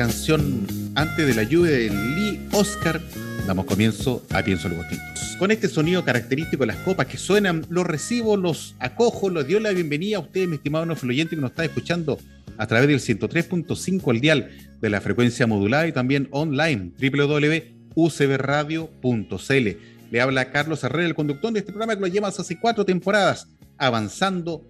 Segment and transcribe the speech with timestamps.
[0.00, 3.02] Canción antes de la lluvia de Lee Oscar,
[3.46, 5.36] damos comienzo a Pienso los Tintos.
[5.38, 9.60] Con este sonido característico de las copas que suenan, los recibo, los acojo, los dio
[9.60, 12.18] la bienvenida a usted, mi estimado no oyente que nos está escuchando
[12.56, 14.48] a través del 103.5 al dial
[14.80, 19.68] de la frecuencia modulada y también online www.ucbradio.cl.
[20.10, 23.48] Le habla Carlos Herrera, el conductor de este programa que lo lleva hace cuatro temporadas,
[23.76, 24.66] avanzando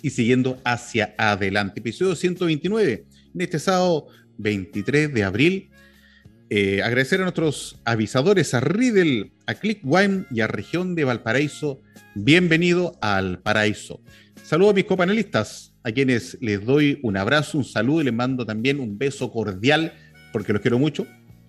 [0.00, 1.80] y siguiendo hacia adelante.
[1.80, 4.06] Episodio 129 en este sábado
[4.38, 5.70] 23 de abril.
[6.50, 11.80] Eh, agradecer a nuestros avisadores, a Riddle, a Clickwine y a Región de Valparaíso.
[12.14, 14.00] Bienvenido al Paraíso.
[14.42, 18.44] Saludos a mis copanelistas, a quienes les doy un abrazo, un saludo y les mando
[18.44, 19.94] también un beso cordial,
[20.32, 21.06] porque los quiero mucho.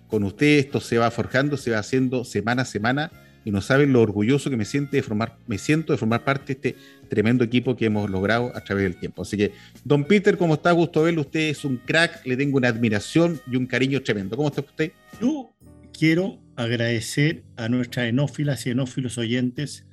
[0.08, 3.12] Con ustedes esto se va forjando, se va haciendo semana a semana
[3.46, 6.46] y no saben lo orgulloso que me, siente de formar, me siento de formar parte
[6.46, 6.76] de este
[7.08, 9.22] tremendo equipo que hemos logrado a través del tiempo.
[9.22, 9.52] Así que,
[9.84, 10.72] don Peter, ¿cómo está?
[10.72, 11.20] Gusto verlo.
[11.20, 14.36] Usted es un crack, le tengo una admiración y un cariño tremendo.
[14.36, 14.90] ¿Cómo está usted?
[15.20, 15.52] Yo
[15.96, 19.86] quiero agradecer a nuestras enófilas y enófilos oyentes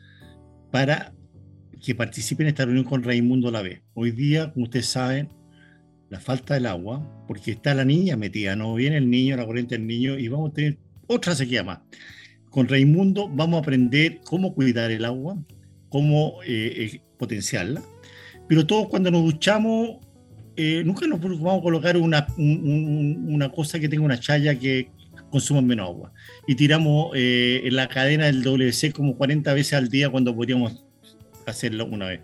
[0.72, 1.13] para
[1.80, 3.84] que participen en esta reunión con Raimundo Lave.
[3.94, 5.30] Hoy día, como ustedes saben,
[6.09, 9.78] la falta del agua, porque está la niña metida, no viene el niño, la corriente
[9.78, 11.81] del niño, y vamos a tener otra sequía más
[12.53, 15.36] con Raimundo vamos a aprender cómo cuidar el agua,
[15.90, 17.81] cómo eh, eh, potenciarla,
[18.47, 19.97] pero todos cuando nos duchamos,
[20.56, 24.92] eh, nunca nos vamos a colocar una, una cosa que tenga una chaya que
[25.31, 26.13] consuma menos agua.
[26.47, 30.86] Y tiramos en la cadena del WC como 40 veces al día cuando podríamos
[31.47, 32.22] hacerlo una vez.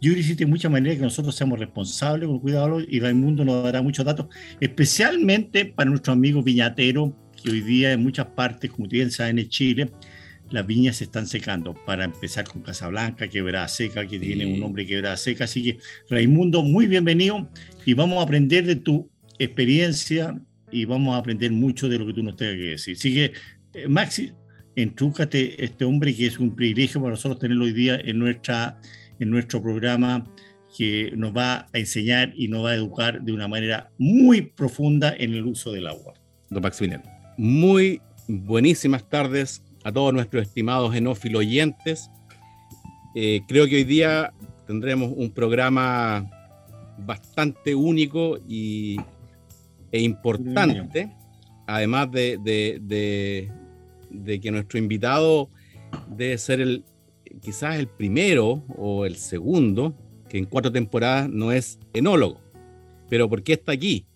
[0.00, 4.04] Yo existe muchas maneras que nosotros seamos responsables con cuidado y Raimundo nos dará muchos
[4.04, 4.26] datos,
[4.60, 7.10] especialmente para nuestros amigos viñateros
[7.50, 9.90] hoy día en muchas partes, como bien saben, en Chile,
[10.50, 11.74] las viñas se están secando.
[11.86, 15.44] Para empezar con Casablanca, Quebrada Seca, que tiene un nombre Quebrada Seca.
[15.44, 15.78] Así que,
[16.08, 17.48] Raimundo, muy bienvenido
[17.84, 20.40] y vamos a aprender de tu experiencia
[20.70, 22.96] y vamos a aprender mucho de lo que tú nos tengas que decir.
[22.96, 23.32] Así que,
[23.74, 24.32] eh, Maxi,
[24.76, 28.78] entrúcate este hombre que es un privilegio para nosotros tenerlo hoy día en, nuestra,
[29.18, 30.26] en nuestro programa
[30.76, 35.14] que nos va a enseñar y nos va a educar de una manera muy profunda
[35.16, 36.14] en el uso del agua.
[36.50, 37.13] Don Maximiliano.
[37.36, 42.10] Muy buenísimas tardes a todos nuestros estimados enófilo oyentes.
[43.14, 44.32] Eh, creo que hoy día
[44.66, 46.30] tendremos un programa
[46.98, 48.96] bastante único y,
[49.90, 51.12] e importante,
[51.66, 52.38] además de,
[52.80, 55.48] de, que nuestro invitado
[56.08, 56.84] debe ser el,
[57.40, 59.94] quizás el primero o el segundo,
[60.28, 62.40] que en cuatro temporadas no es enólogo.
[63.08, 64.06] Pero ¿por qué está aquí?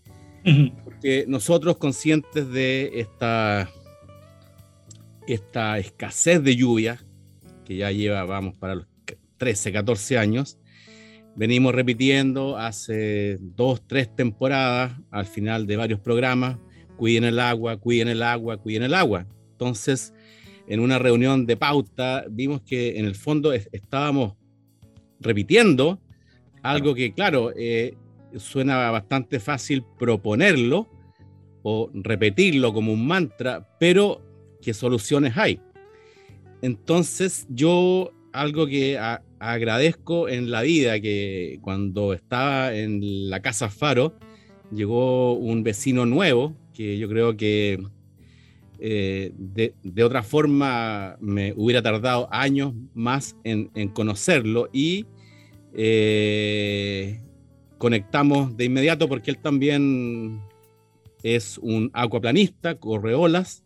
[0.85, 3.71] Porque nosotros conscientes de esta,
[5.27, 7.05] esta escasez de lluvia,
[7.65, 8.87] que ya lleva, vamos, para los
[9.37, 10.59] 13, 14 años,
[11.37, 16.59] venimos repitiendo hace dos, tres temporadas, al final de varios programas,
[16.97, 19.27] cuiden el agua, cuiden el agua, cuiden el agua.
[19.53, 20.13] Entonces,
[20.67, 24.35] en una reunión de pauta, vimos que en el fondo estábamos
[25.21, 26.01] repitiendo
[26.63, 27.95] algo que, claro, eh,
[28.37, 30.89] suena bastante fácil proponerlo
[31.63, 34.23] o repetirlo como un mantra, pero
[34.63, 35.61] ¿qué soluciones hay?
[36.63, 38.99] Entonces yo algo que
[39.39, 44.15] agradezco en la vida, que cuando estaba en la casa Faro,
[44.73, 47.83] llegó un vecino nuevo, que yo creo que
[48.81, 55.07] eh, de, otra forma me hubiera tardado años más en, conocerlo y
[55.75, 57.21] eh,
[57.79, 60.41] conectamos de inmediato porque él también
[61.23, 63.65] es un acuaplanista, corre olas,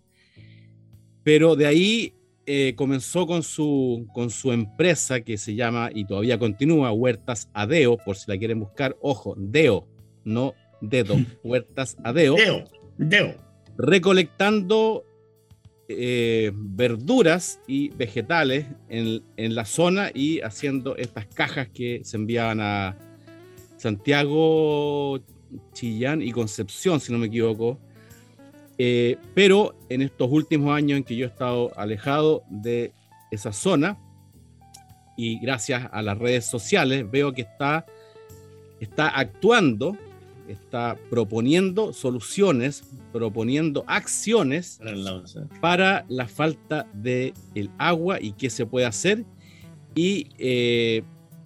[1.23, 2.15] pero de ahí
[2.47, 7.97] eh, comenzó con su, con su empresa que se llama y todavía continúa, Huertas Adeo,
[7.97, 9.89] por si la quieren buscar, ojo, Deo,
[10.25, 12.35] no dedo, Huertas Adeo.
[12.35, 12.65] Deo,
[12.99, 13.35] Deo.
[13.79, 15.05] Recolectando
[15.89, 22.61] eh, verduras y vegetales en, en, la zona y haciendo estas cajas que se enviaban
[22.61, 22.97] a
[23.83, 25.21] Santiago,
[25.73, 27.79] Chillán y Concepción, si no me equivoco.
[28.79, 32.93] Eh, pero en estos últimos años en que yo he estado alejado de
[33.31, 33.99] esa zona
[35.17, 37.85] y gracias a las redes sociales veo que está,
[38.81, 39.97] está actuando
[40.49, 44.81] está proponiendo soluciones, proponiendo acciones
[45.61, 49.25] para la falta de el agua y qué se puede hacer.
[49.95, 51.03] Y eh,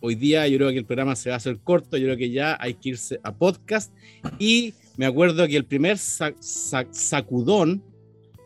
[0.07, 2.31] hoy día yo creo que el programa se va a hacer corto, yo creo que
[2.31, 3.93] ya hay que irse a podcast.
[4.39, 7.83] Y me acuerdo que el primer sacudón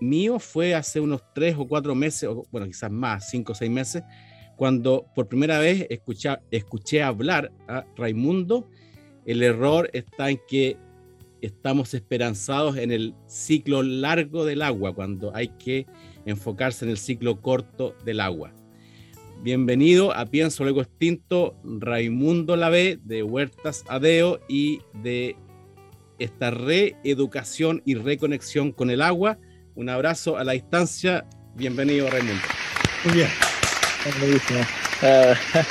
[0.01, 3.71] mío fue hace unos tres o cuatro meses, o bueno, quizás más, cinco o seis
[3.71, 4.03] meses,
[4.57, 8.69] cuando por primera vez escuché, escuché hablar a Raimundo
[9.27, 10.77] el error está en que
[11.41, 15.87] estamos esperanzados en el ciclo largo del agua, cuando hay que
[16.27, 18.53] enfocarse en el ciclo corto del agua.
[19.43, 25.35] Bienvenido a Pienso Luego Extinto, Raimundo Lavé de Huertas Adeo y de
[26.19, 29.39] esta reeducación y reconexión con el agua.
[29.75, 31.25] Un abrazo a la distancia.
[31.55, 32.43] Bienvenido, Raimundo.
[33.05, 33.29] Muy bien.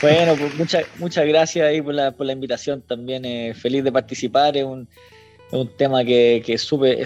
[0.00, 3.24] Bueno, pues muchas muchas gracias ahí por la, por la invitación también.
[3.24, 4.56] Eh, feliz de participar.
[4.56, 4.88] Es un,
[5.46, 6.98] es un tema que, que es súper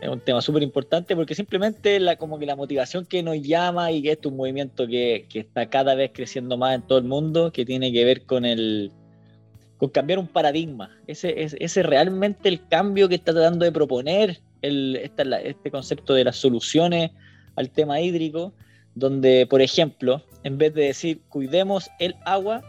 [0.00, 3.90] es un tema súper importante porque simplemente la como que la motivación que nos llama
[3.92, 7.04] y que es un movimiento que, que, está cada vez creciendo más en todo el
[7.04, 8.92] mundo que tiene que ver con el
[9.78, 14.40] con cambiar un paradigma ese es ese realmente el cambio que está tratando de proponer
[14.62, 17.10] el, esta, este concepto de las soluciones
[17.56, 18.52] al tema hídrico
[18.94, 22.62] donde por ejemplo en vez de decir cuidemos el agua,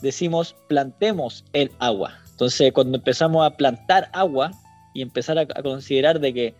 [0.00, 2.18] decimos plantemos el agua.
[2.30, 4.52] Entonces, cuando empezamos a plantar agua
[4.94, 6.54] y empezar a, considerar de que,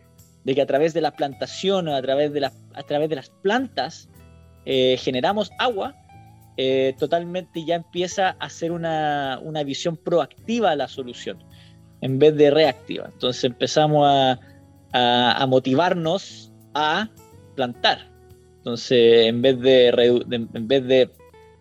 [0.44, 4.08] de que a través de la plantación, a través de, a través de las plantas,
[4.64, 5.94] eh, generamos agua,
[6.56, 11.38] eh, totalmente ya empieza a ser una, una, visión proactiva a la solución,
[12.00, 13.10] en vez de reactiva.
[13.12, 14.40] Entonces empezamos a,
[14.92, 17.08] a, motivarnos a
[17.54, 18.10] plantar.
[18.58, 19.88] Entonces, en vez de,
[20.52, 21.10] en vez de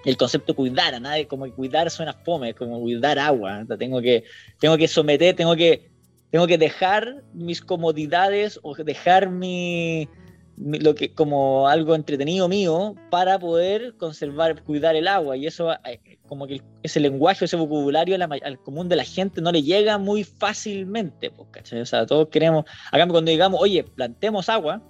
[0.06, 3.66] el concepto cuidar a nadie, como cuidar suena fome, como cuidar agua.
[3.78, 4.24] tengo que,
[4.60, 5.90] tengo que someter, tengo que,
[6.32, 10.10] tengo que dejar mis comodidades o dejar mi,
[10.58, 15.38] lo que como algo entretenido mío para poder conservar, cuidar el agua.
[15.38, 19.52] Y eso, eh, como que ese lenguaje, ese vocabulario al común de la gente no
[19.52, 21.32] le llega muy fácilmente.
[21.32, 24.82] Pues, o sea, todos queremos, acá cuando digamos, oye, plantemos agua,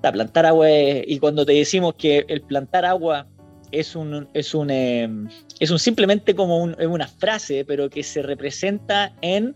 [0.00, 3.28] plantar agua y cuando te decimos que el plantar agua
[3.70, 5.28] es un, es un, em,
[5.60, 9.54] es un simplemente como una frase, pero que se representa en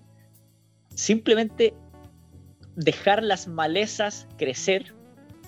[0.96, 1.74] simplemente
[2.74, 4.92] dejar las malezas crecer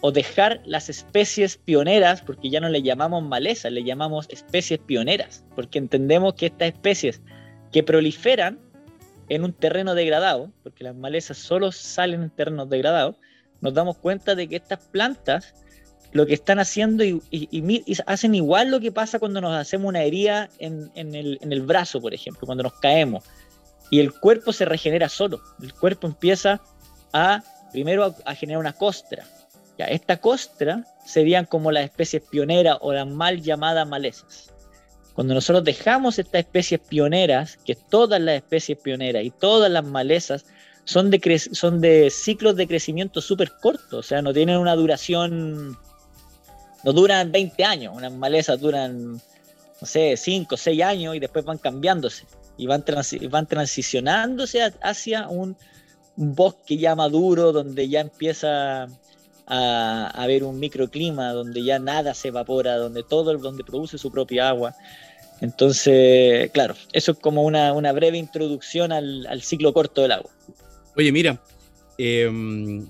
[0.01, 5.45] o dejar las especies pioneras, porque ya no le llamamos malezas, le llamamos especies pioneras,
[5.57, 7.21] porque entendemos que estas especies
[7.73, 8.61] que proliferan
[9.29, 13.17] en un terreno degradado, porque las malezas solo salen en terrenos degradados,
[13.61, 15.55] nos damos cuenta de que estas plantas
[16.13, 17.21] lo que están haciendo y,
[18.07, 22.47] hacen igual lo que pasa cuando nos hacemos una herida en, el, brazo, por ejemplo,
[22.47, 23.25] cuando nos caemos.
[23.91, 25.41] Y el cuerpo se regenera solo.
[25.63, 26.61] El cuerpo empieza
[27.13, 27.43] a,
[27.73, 29.25] primero, a, generar una costra.
[29.79, 34.51] Ya, esta costra serían como las especies pioneras o las mal llamadas malezas.
[35.15, 40.45] Cuando nosotros dejamos estas especies pioneras, que todas las especies pioneras y todas las malezas
[40.85, 45.77] son de, son de ciclos de crecimiento súper cortos, o sea, no tienen una duración,
[46.85, 51.59] no duran 20 años, unas malezas duran, no sé, 5, 6 años y después van
[51.59, 52.25] cambiándose
[52.59, 52.85] y van,
[53.31, 55.57] van transicionándose hacia un,
[56.21, 58.89] bosque ya maduro donde ya empieza
[59.47, 64.49] a, haber un microclima, donde ya nada se evapora, donde todo, donde produce su propia
[64.49, 64.75] agua.
[65.41, 70.31] Entonces, claro, eso es como una, breve introducción al ciclo corto del agua.
[70.99, 71.41] Oye, mira,
[71.97, 72.85] em,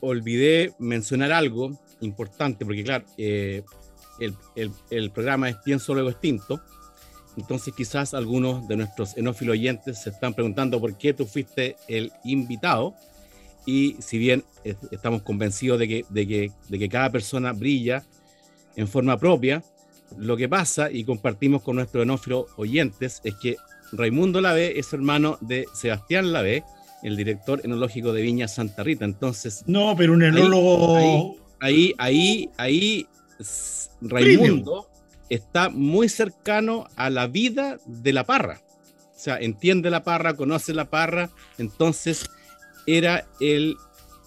[0.00, 3.62] olvidé mencionar algo importante, porque claro, eh,
[4.90, 6.60] el, programa es Pienso Luego Extinto,
[7.36, 12.12] entonces quizás algunos de nuestros enófilos oyentes se están preguntando por qué tú fuiste el
[12.24, 12.94] invitado,
[13.66, 14.44] y si bien
[14.90, 18.04] estamos convencidos de que, de que, de que cada persona brilla
[18.76, 19.62] en forma propia,
[20.18, 23.56] lo que pasa, y compartimos con nuestros enófilos oyentes, es que
[23.92, 26.64] Raimundo Lave es hermano de Sebastián Lave,
[27.02, 29.04] el director enológico de Viña Santa Rita.
[29.04, 29.64] Entonces.
[29.66, 31.36] No, pero un enólogo.
[31.60, 33.06] Ahí, ahí, ahí,
[34.00, 34.89] Raimundo
[35.30, 38.60] está muy cercano a la vida de la parra.
[39.16, 41.30] O sea, entiende la parra, conoce la parra.
[41.58, 42.28] Entonces,
[42.86, 43.76] era, el,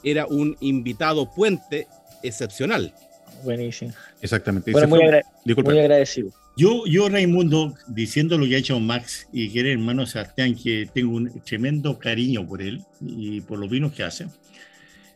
[0.04, 1.88] era un invitado puente
[2.24, 2.94] excepcional.
[3.44, 3.92] Buenísimo.
[4.22, 4.72] Exactamente.
[4.72, 5.02] Bueno, muy,
[5.64, 6.32] muy, agradecido.
[6.56, 10.88] Yo, yo, Raimundo, diciendo lo que ha hecho Max y que era hermano Sebastián, que
[10.94, 14.28] tengo un tremendo cariño por él y por los vinos que hace,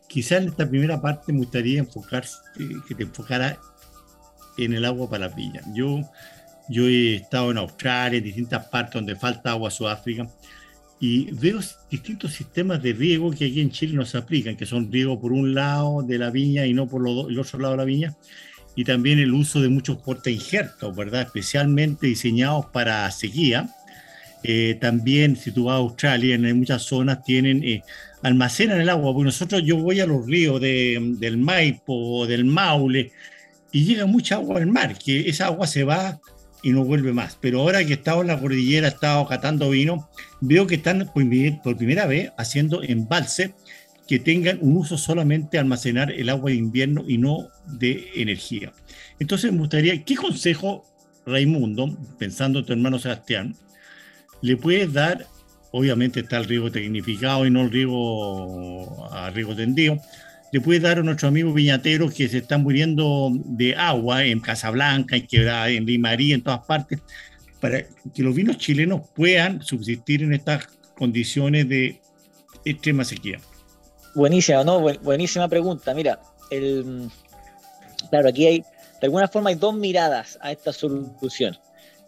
[0.08, 2.26] quizás en esta primera parte me gustaría enfocar,
[2.60, 3.60] eh, que te enfocara
[4.58, 5.62] en el agua para la viña.
[5.74, 6.02] Yo,
[6.70, 10.28] yo he estado en Australia, en distintas partes donde falta agua, Sudáfrica,
[11.00, 11.60] y veo
[11.92, 15.32] distintos sistemas de riego que aquí en Chile no se aplican, que son riego por
[15.32, 18.16] un lado de la viña y no por el otro lado de la viña,
[18.76, 21.22] y también el uso de muchos porta injertos, ¿verdad?
[21.24, 23.70] Especialmente diseñados para sequía.
[24.44, 27.82] Eh, también, si tú vas a Australia, en muchas zonas tienen, eh,
[28.22, 33.12] almacenan el agua, porque nosotros, yo voy a los ríos de, del Maipo, del Maule,
[33.72, 36.20] y llega mucha agua al mar, que esa agua se va
[36.64, 37.38] y no vuelve más.
[37.40, 40.10] Pero ahora que he estado en la cordillera, he estado catando vino,
[40.42, 43.54] veo que están por, primera vez haciendo embalse
[44.08, 48.72] que tengan un uso solamente almacenar el agua de invierno y no de energía.
[49.20, 50.86] Entonces me gustaría, ¿qué consejo,
[51.26, 53.56] Raimundo, pensando en tu hermano Sebastián,
[54.42, 55.28] le puedes dar?
[55.72, 60.00] Obviamente está el riego tecnificado y no el riego a riego tendido,
[60.52, 65.16] le puede dar a nuestros amigos viñateros que se están muriendo de agua en Casablanca,
[65.16, 67.00] en Quebrada, en Limarí, en todas partes,
[67.60, 72.00] para que los vinos chilenos puedan subsistir en estas condiciones de
[72.66, 73.40] extrema sequía?
[74.16, 74.80] Buenísima, ¿no?
[74.80, 75.94] Buenísima pregunta.
[75.94, 77.10] Mira, el,
[78.10, 81.58] claro, aquí hay, de alguna forma hay dos miradas a esta solución.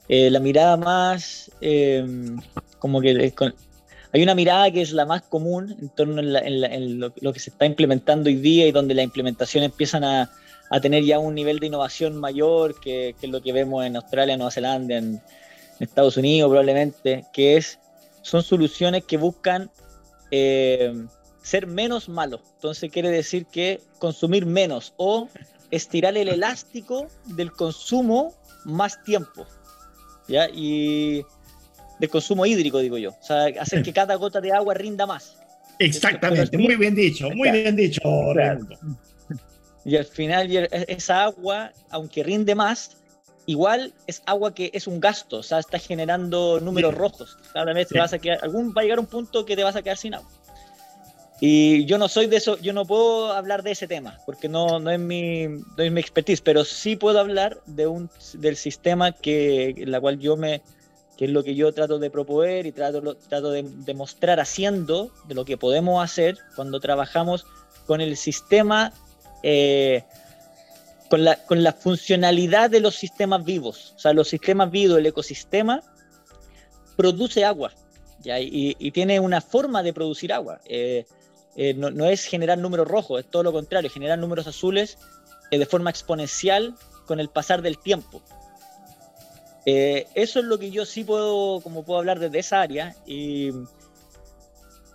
[0.07, 2.03] Eh, la mirada más, eh,
[2.79, 3.31] como que
[4.11, 7.65] hay una mirada que es la más común en torno a lo, que se está
[7.65, 10.31] implementando hoy día y donde la implementación empiezan a,
[10.81, 14.97] tener ya un nivel de innovación mayor que, lo que vemos en Australia, Nueva Zelanda,
[14.97, 15.21] en,
[15.79, 17.79] Estados Unidos probablemente, que es
[18.21, 19.71] son soluciones que buscan
[20.29, 20.93] eh,
[21.41, 22.41] ser menos malos.
[22.55, 25.29] Entonces quiere decir que consumir menos o
[25.71, 28.33] estirar el elástico del consumo
[28.65, 29.47] más tiempo.
[30.27, 30.49] ¿ya?
[30.49, 31.25] Y
[31.99, 33.11] del consumo hídrico, digo yo.
[33.11, 35.37] O sea, hacer que cada gota de agua rinda más.
[35.79, 38.01] Exactamente, muy bien dicho, muy bien dicho,
[39.85, 42.97] Y al final esa agua, aunque rinde más,
[43.45, 47.37] igual es agua que es un gasto, o sea, está generando números rojos.
[47.53, 49.75] Cada vez te vas a quedar, algún va a llegar un punto que te vas
[49.75, 50.29] a quedar sin agua.
[51.41, 54.79] Y yo no soy de eso, yo no puedo hablar de ese tema, porque no,
[54.79, 59.13] no, es, mi, no es mi expertise, pero sí puedo hablar de un, del sistema
[59.13, 60.61] que, en la cual yo me,
[61.19, 65.35] que es lo que yo trato de proponer y trato, trato de demostrar haciendo de
[65.35, 67.45] lo que podemos hacer cuando trabajamos
[67.85, 68.93] con el sistema,
[69.43, 70.05] eh,
[71.09, 73.95] con, la, con la funcionalidad de los sistemas vivos.
[73.97, 75.81] O sea, los sistemas vivos, el ecosistema,
[76.95, 77.73] produce agua
[78.21, 78.39] ¿ya?
[78.39, 80.61] Y, tiene una forma de producir agua.
[80.67, 81.05] Eh,
[81.57, 84.97] eh, no, no, es generar números rojos, es todo lo contrario, generar números azules
[85.51, 88.21] de forma exponencial con el pasar del tiempo.
[89.65, 93.51] Eh, eso es lo que yo sí puedo, como puedo hablar desde esa área y,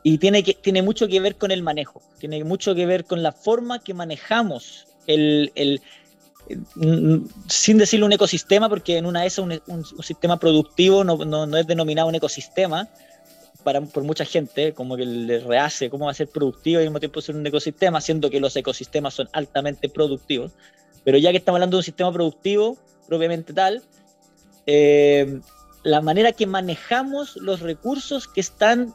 [0.02, 3.33] y tiene, tiene mucho que ver con el manejo, tiene mucho que ver con la
[3.33, 5.80] forma que manejamos el, el
[7.49, 11.56] sin decirle un ecosistema, porque en una ESA un, un, sistema productivo no, no, no,
[11.56, 12.88] es denominado un ecosistema
[13.62, 16.90] para, por mucha gente, como que le rehace cómo va a ser productivo y al
[16.90, 20.52] mismo tiempo ser un ecosistema, siendo que los ecosistemas son altamente productivos.
[21.02, 22.76] Pero ya que estamos hablando de un sistema productivo
[23.09, 23.83] propiamente tal,
[24.66, 25.40] eh,
[25.83, 28.94] la manera que manejamos los recursos que están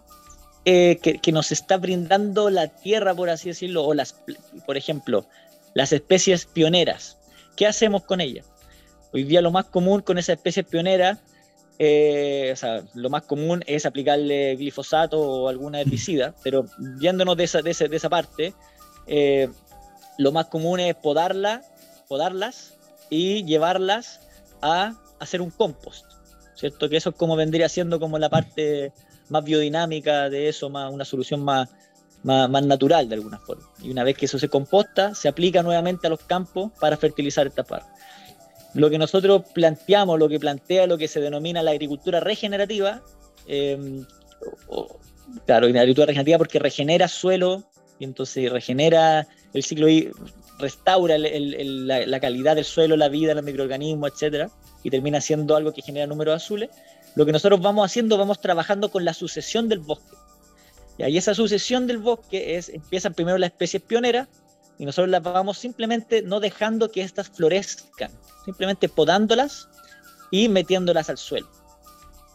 [0.65, 4.15] eh, que, nos está brindando la tierra, por así decirlo, o las,
[4.65, 5.25] por ejemplo,
[5.73, 7.17] las especies pioneras.
[7.55, 8.45] ¿Qué hacemos con ellas?
[9.13, 11.19] Hoy día lo más común con esas especies pioneras,
[11.79, 16.65] eh, o sea, lo más común es aplicarle glifosato o alguna herbicida, pero
[16.99, 18.53] viéndonos de esa, de esa, parte,
[20.17, 21.63] lo más común es podarla,
[22.07, 22.77] podarlas
[23.09, 24.19] y llevarlas
[24.61, 26.05] a hacer un compost,
[26.55, 26.89] ¿cierto?
[26.89, 28.91] Que eso es como vendría siendo como la parte
[29.29, 31.69] más biodinámica de eso, más una solución más,
[32.23, 33.63] más, natural de alguna forma.
[33.81, 37.47] Y una vez que eso se composta, se aplica nuevamente a los campos para fertilizar
[37.47, 37.89] esta parte.
[38.73, 43.01] Lo que nosotros planteamos, lo que plantea lo que se denomina la agricultura regenerativa,
[43.47, 44.05] em,
[45.45, 47.63] claro, la agricultura regenerativa porque regenera suelo
[47.97, 49.87] y entonces regenera el ciclo,
[50.59, 54.49] restaura la, calidad del suelo, la vida, los microorganismos, etcétera,
[54.83, 56.69] y termina siendo algo que genera números azules.
[57.15, 60.15] Lo que nosotros vamos haciendo, vamos trabajando con la sucesión del bosque.
[60.97, 64.27] Y esa sucesión del bosque es, empiezan primero las especies pioneras,
[64.77, 68.11] y nosotros las vamos simplemente no dejando que estas florezcan,
[68.45, 69.67] simplemente podándolas
[70.31, 71.49] y metiéndolas al suelo.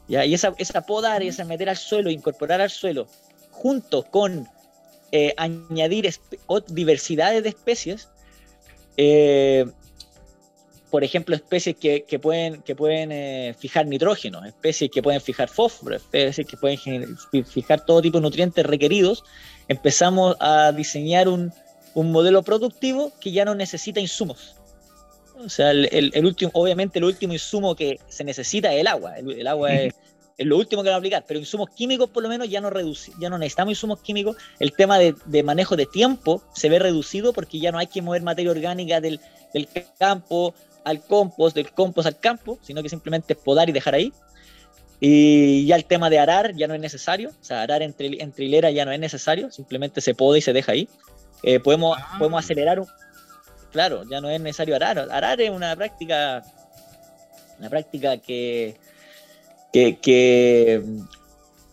[0.09, 3.06] Y esa, esa podar y esa meter al suelo, incorporar al suelo,
[3.50, 4.47] junto con
[5.16, 6.12] eh, añadir
[6.66, 8.09] diversidades de especies,
[8.97, 9.64] eh,
[10.90, 15.94] por ejemplo, especies que, pueden, que pueden eh, fijar nitrógeno, especies que pueden fijar fósforo,
[15.94, 17.16] especies que pueden
[17.47, 19.23] fijar todo tipo de nutrientes requeridos,
[19.68, 21.52] empezamos a diseñar un,
[21.94, 24.56] un modelo productivo que ya no necesita insumos.
[25.37, 29.16] O sea, el, el, último, obviamente el último insumo que se necesita es el agua.
[29.18, 29.94] El, agua es,
[30.38, 33.12] lo último que va a aplicar, pero insumos químicos por lo menos ya no reduce,
[33.21, 34.37] ya no necesitamos insumos químicos.
[34.59, 38.03] El tema de, de, manejo de tiempo se ve reducido porque ya no hay que
[38.03, 39.21] mover materia orgánica del,
[39.53, 44.12] del campo al compost, del compost al campo, sino que simplemente podar y dejar ahí.
[45.00, 48.45] Y ya el tema de arar ya no es necesario, o sea, arar entre, entre
[48.45, 50.88] hileras ya no es necesario, simplemente se poda y se deja ahí.
[51.43, 52.17] Eh, podemos, ah.
[52.19, 52.87] podemos acelerar un,
[53.71, 54.99] claro, ya no es necesario arar.
[54.99, 56.43] Arar es una práctica,
[57.59, 58.76] una práctica que,
[59.75, 60.83] que,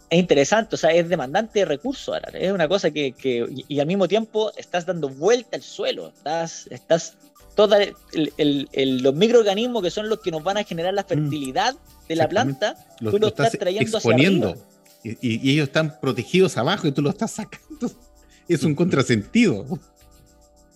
[0.10, 2.36] es interesante, o sea, es demandante de recursos arar.
[2.36, 3.14] Es una cosa que,
[3.68, 7.16] y, al mismo tiempo estás dando vuelta al suelo, estás, estás
[7.56, 7.80] toda
[8.14, 11.08] los microorganismos que son los que nos van a generar la mm.
[11.08, 11.76] fertilidad
[12.10, 14.58] de la planta, tú lo, estás, trayendo exponiendo.
[15.04, 17.92] y, y, ellos están protegidos abajo y tú lo estás sacando.
[18.48, 19.66] Es un contrasentido.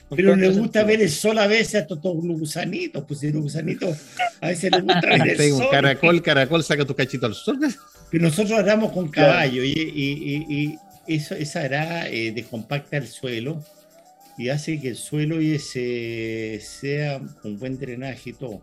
[0.09, 3.97] Pero le gusta ver el sol a veces a estos gusanitos, pues si los gusanitos
[4.39, 5.67] a veces les gusta ver el sol.
[5.71, 7.59] Caracol, caracol, saca tu cachito al sol.
[8.11, 13.63] Pero nosotros haramos con caballo y, y, eso, esa hará eh, descompacta el suelo
[14.37, 18.61] y hace que el suelo ese sea con buen drenaje y todo.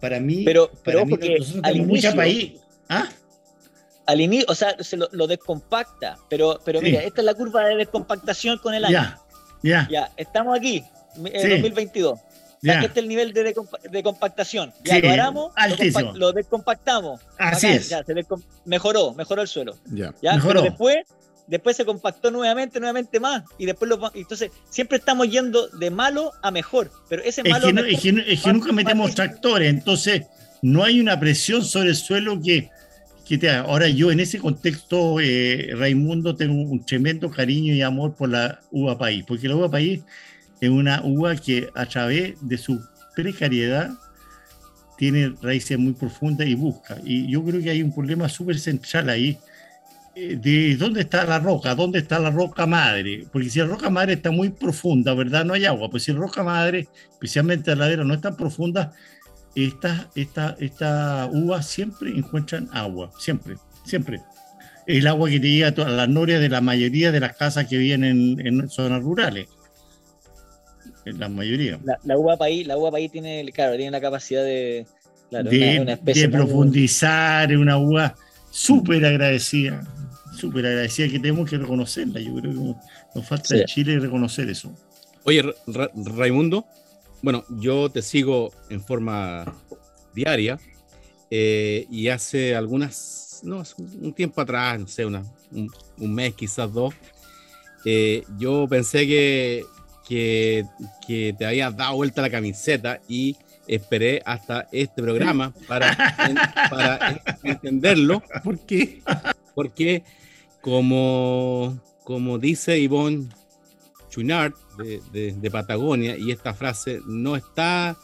[0.00, 2.52] Para mí, pero, para mí nosotros tenemos mucha país.
[2.88, 3.08] ¿Ah?
[4.06, 7.76] Al inicio, o sea, se lo, descompacta, pero, pero mira, esta es la curva de
[7.76, 8.92] descompactación con el año.
[8.92, 9.20] Ya,
[9.62, 10.10] ya.
[10.16, 10.84] estamos aquí,
[11.16, 12.18] en 2022.
[12.60, 12.78] Ya.
[12.78, 13.54] Aquí está el nivel de,
[13.90, 14.72] de compactación.
[14.84, 15.52] Ya lo aramos,
[16.14, 17.20] lo, descompactamos.
[17.38, 17.88] Así es.
[17.88, 18.14] Ya, se
[18.64, 19.76] mejoró, mejoró el suelo.
[19.86, 20.62] Ya, mejoró.
[20.62, 20.98] después,
[21.46, 23.44] después se compactó nuevamente, nuevamente más.
[23.58, 26.90] Y después lo, entonces siempre estamos yendo de malo a mejor.
[27.08, 27.68] Pero ese malo.
[27.68, 30.26] Es que, es que nunca metemos tractores, entonces
[30.62, 32.70] no hay una presión sobre el suelo que
[33.66, 38.60] Ahora yo en ese contexto, eh, Raimundo, tengo un tremendo cariño y amor por la
[38.70, 40.00] uva país, porque la uva país
[40.62, 42.80] es una uva que a través de su
[43.14, 43.90] precariedad
[44.96, 46.96] tiene raíces muy profundas y busca.
[47.04, 49.38] Y yo creo que hay un problema súper central ahí,
[50.16, 53.90] eh, de dónde está la roca, dónde está la roca madre, porque si la roca
[53.90, 55.44] madre está muy profunda, ¿verdad?
[55.44, 58.94] No hay agua, pues si la roca madre, especialmente la ladera, no es tan profunda,
[59.54, 64.20] estas esta, esta uvas siempre encuentran agua, siempre, siempre.
[64.86, 67.76] El agua que te llega a las norias de la mayoría de las casas que
[67.76, 69.48] viven en, zonas rurales.
[71.04, 71.78] En la mayoría.
[72.04, 74.86] La, uva país, la uva país tiene, claro, tiene la capacidad de,
[75.30, 78.14] de, profundizar, es una uva
[78.50, 79.86] súper agradecida,
[80.34, 82.20] súper agradecida que tenemos que reconocerla.
[82.20, 82.74] Yo creo que
[83.14, 84.74] nos falta en Chile reconocer eso.
[85.24, 85.42] Oye,
[86.16, 86.64] Raimundo,
[87.22, 89.44] bueno, yo te sigo en forma
[90.14, 90.58] diaria
[91.30, 93.62] eh, y hace algunas, no,
[94.00, 96.94] un tiempo atrás, no sé, una, un, mes, quizás dos,
[97.84, 99.64] eh, yo pensé que,
[100.06, 100.64] que,
[101.06, 105.96] que, te habías dado vuelta la camiseta y esperé hasta este programa para,
[106.70, 108.22] para entenderlo.
[108.42, 109.02] ¿Por qué?
[109.54, 110.02] Porque
[110.60, 113.28] como, como dice Ivonne
[114.08, 114.54] Chunard,
[115.12, 117.96] de, Patagonia, y esta frase no está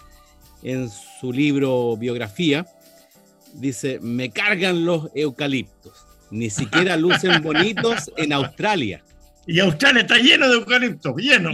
[0.63, 0.89] en
[1.21, 2.67] su libro biografía,
[3.55, 9.05] dice, me cargan los eucaliptos, ni siquiera lucen bonitos en Australia.
[9.47, 11.51] Y Australia está lleno de eucaliptos, lleno.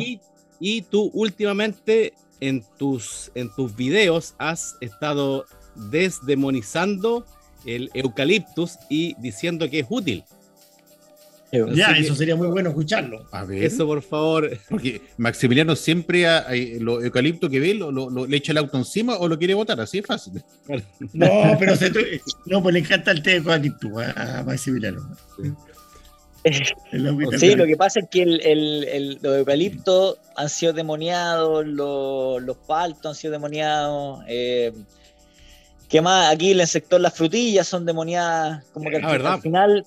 [0.62, 7.24] Y, tú últimamente en tus, en tus videos has estado desdemonizando
[7.64, 10.24] el eucaliptus y diciendo que es útil.
[11.52, 13.26] Ya, eso sería muy bueno escucharlo.
[13.32, 13.64] A ver.
[13.64, 14.50] Eso, por favor.
[14.68, 16.46] Porque Maximiliano siempre a,
[16.78, 19.98] lo eucalipto que ve, lo, le echa el auto encima o lo quiere botar, así
[19.98, 20.42] es fácil.
[21.12, 21.74] No, pero
[22.46, 25.16] no, pues le encanta el té de eucalipto a, Maximiliano.
[25.36, 27.04] Sí.
[27.56, 33.06] lo que pasa es que el, el, los eucaliptos han sido demoniados, los, los paltos
[33.06, 34.20] han sido demoniados.
[34.28, 34.72] Eh,
[35.88, 36.32] ¿Qué más?
[36.32, 38.64] Aquí en el sector las frutillas son demoniadas.
[38.72, 39.84] Como que al, ah, al final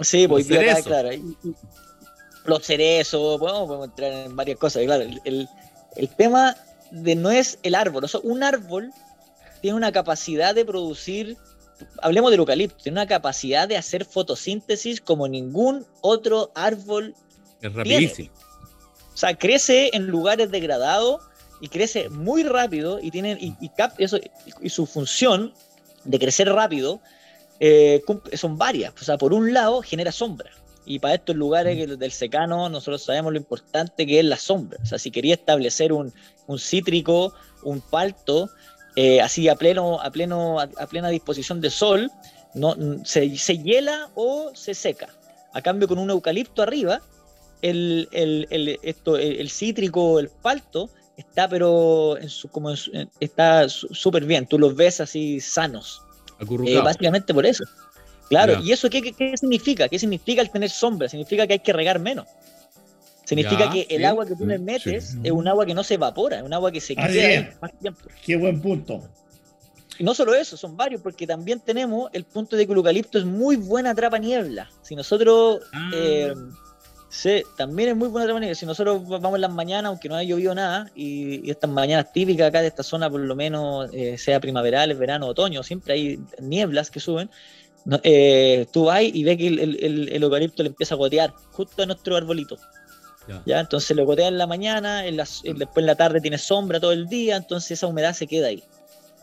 [0.00, 1.10] Sí, voy a claro.
[2.44, 4.84] los cerezos, podemos entrar en varias cosas.
[4.84, 5.48] Claro, el,
[5.96, 6.56] el, tema
[6.90, 8.90] de no es el árbol, o sea, un árbol
[9.60, 11.36] tiene una capacidad de producir,
[12.00, 17.14] hablemos del eucalipto, tiene una capacidad de hacer fotosíntesis como ningún otro árbol.
[17.60, 18.30] Es rapidísimo.
[19.14, 21.20] O sea, crece en lugares degradados
[21.60, 24.18] y crece muy rápido y tiene y, eso,
[24.60, 25.52] y su función
[26.04, 27.00] de crecer rápido
[27.64, 28.02] eh,
[28.34, 28.92] son varias.
[29.00, 30.50] O sea, por un lado genera sombra.
[30.84, 31.92] Y para estos lugares mm.
[31.92, 34.80] del secano, nosotros sabemos lo importante que es la sombra.
[34.82, 36.12] O sea, si quería establecer un,
[36.48, 38.50] un cítrico, un palto,
[38.96, 42.10] eh, así a pleno, a pleno, a, plena disposición de sol,
[42.54, 45.08] no, se, se, hiela o se seca.
[45.52, 47.00] A cambio, con un eucalipto arriba,
[47.62, 52.74] el, el, el esto, el, cítrico, el palto, está pero en su, como
[53.20, 54.48] está súper bien.
[54.48, 56.02] Tú los ves así sanos.
[56.66, 57.64] Eh, básicamente por eso.
[58.28, 59.88] Claro, ¿y eso qué, qué, significa?
[59.88, 61.08] ¿Qué significa el tener sombra?
[61.08, 62.26] Significa que hay que regar menos.
[63.24, 66.38] Significa que el agua que tú le metes es un agua que no se evapora,
[66.38, 68.00] es un agua que se queda más tiempo.
[68.24, 69.02] Qué buen punto.
[69.98, 73.18] Y no solo eso, son varios, porque también tenemos el punto de que el eucalipto
[73.18, 74.70] es muy buena atrapa niebla.
[74.82, 75.90] Si nosotros ah.
[75.94, 76.34] eh,
[77.12, 78.54] Sí, también es muy buena manera.
[78.54, 82.48] Si nosotros vamos en las mañanas, aunque no haya llovido nada, y, estas mañanas típicas
[82.48, 86.90] acá de esta zona, por lo menos, eh, sea primaveral, verano, otoño, siempre hay nieblas
[86.90, 87.28] que suben.
[88.02, 92.16] Eh, tú vas y ves que el, eucalipto le empieza a gotear justo a nuestro
[92.16, 92.56] arbolito.
[93.44, 93.60] Ya.
[93.60, 97.08] Entonces lo gotea en la mañana, en después en la tarde tiene sombra todo el
[97.08, 98.64] día, entonces esa humedad se queda ahí.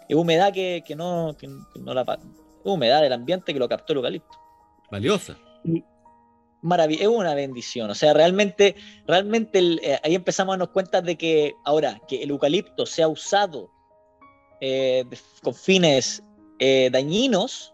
[0.08, 2.20] Es humedad que, no, que, no la.
[2.64, 4.38] Humedad del ambiente que lo captó el eucalipto.
[4.92, 5.36] Valiosa
[6.90, 7.90] es una bendición.
[7.90, 8.76] O sea, realmente,
[9.08, 13.08] realmente eh, ahí empezamos a darnos cuenta de que ahora que el eucalipto se ha
[13.08, 13.70] usado
[14.62, 15.06] eh,
[15.42, 16.22] con fines
[16.60, 17.74] eh, dañinos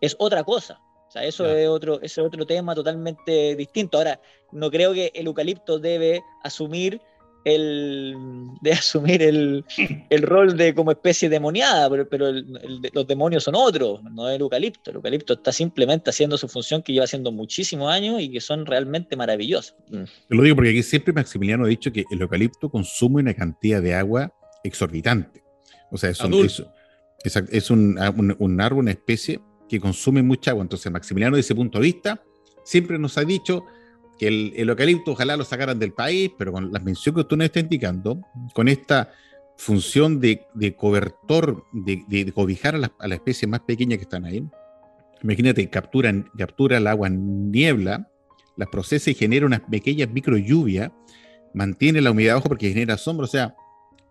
[0.00, 0.80] es otra cosa.
[1.08, 3.98] O sea, eso es, otro, es otro tema totalmente distinto.
[3.98, 4.20] Ahora,
[4.52, 7.00] no creo que el eucalipto debe asumir
[7.44, 8.14] el,
[8.60, 9.64] de asumir el,
[10.10, 12.32] el, rol de como especie demoniada, pero, pero
[12.92, 14.90] los demonios son otros, no el eucalipto.
[14.90, 18.66] El eucalipto está simplemente haciendo su función que lleva haciendo muchísimos años y que son
[18.66, 19.76] realmente maravillosas.
[19.88, 23.82] Te lo digo porque aquí siempre Maximiliano ha dicho que el eucalipto consume una cantidad
[23.82, 25.42] de agua exorbitante.
[25.90, 26.34] O sea, es, un,
[27.24, 30.62] es, un, un, árbol, una especie que consume mucha agua.
[30.62, 32.22] Entonces, Maximiliano, desde ese punto de vista,
[32.64, 33.64] siempre nos ha dicho
[34.20, 37.46] que el, eucalipto ojalá lo sacaran del país, pero con la mención que tú nos
[37.46, 38.20] estás indicando,
[38.52, 39.10] con esta
[39.56, 44.46] función de, cobertor, de, cobijar a las la especies más pequeñas que están ahí,
[45.22, 48.10] imagínate, captura, captura el agua en niebla,
[48.58, 50.90] las procesa y genera unas pequeñas micro lluvias,
[51.54, 53.54] mantiene la humedad abajo porque genera sombra, o sea,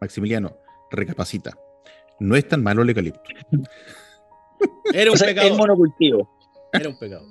[0.02, 0.58] Maximiliano,
[0.90, 1.56] recapacita.
[2.20, 3.22] No es tan malo el eucalipto.
[4.92, 5.56] Era un pecado.
[5.56, 6.28] monocultivo.
[6.74, 7.28] Era un pecado.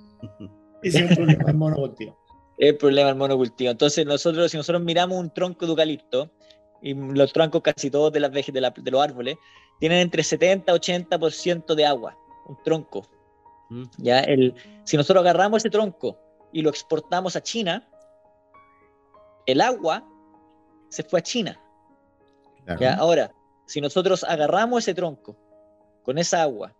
[0.80, 2.27] es un problema, el monocultivo
[2.58, 3.70] el problema del monocultivo.
[3.70, 6.30] Entonces, nosotros, si nosotros miramos un tronco de eucalipto,
[6.80, 9.36] y los troncos casi todos de, las de, de los árboles,
[9.78, 12.16] tienen entre 70 y 80% de agua,
[12.46, 13.06] un tronco.
[13.70, 13.84] Mm.
[13.98, 14.20] ¿ya?
[14.20, 16.18] El, si nosotros agarramos ese tronco
[16.52, 17.88] y lo exportamos a China,
[19.46, 20.04] el agua
[20.88, 21.60] se fue a China.
[22.78, 22.94] ¿ya?
[22.94, 23.32] Ahora,
[23.66, 25.36] si nosotros agarramos ese tronco
[26.02, 26.74] con esa agua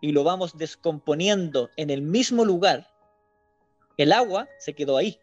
[0.00, 2.91] y lo vamos descomponiendo en el mismo lugar,
[3.96, 5.18] el agua se quedó ahí.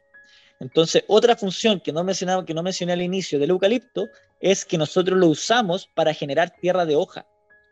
[0.59, 4.07] Entonces, otra función que no, mencionaba, que no mencioné al inicio del eucalipto
[4.41, 7.25] es que nosotros lo usamos para generar tierra de hoja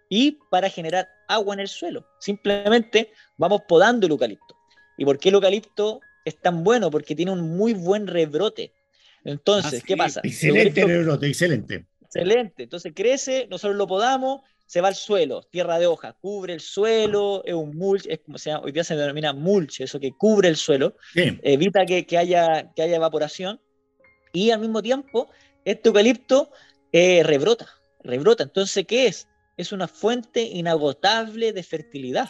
[0.10, 2.07] y para generar agua en el suelo.
[2.19, 4.55] Simplemente vamos podando el eucalipto.
[4.97, 6.89] ¿Y por qué el eucalipto es tan bueno?
[6.89, 8.73] Porque tiene un muy buen rebrote.
[9.23, 10.21] Entonces, ¿qué pasa?
[10.23, 11.86] Excelente rebrote, excelente.
[12.01, 12.63] Excelente.
[12.63, 17.41] Entonces crece, nosotros lo podamos, se va al suelo, tierra de hoja, cubre el suelo,
[17.45, 20.58] es un mulch, es como se hoy día se denomina mulch, eso que cubre el
[20.58, 23.62] suelo, evita que, haya, que haya evaporación
[24.34, 25.30] y al mismo tiempo
[25.63, 26.51] este eucalipto
[26.91, 27.67] eh, rebrota,
[28.03, 28.43] rebrota.
[28.43, 29.27] Entonces, ¿qué es?
[29.56, 32.30] Es una fuente inagotable de fertilidad.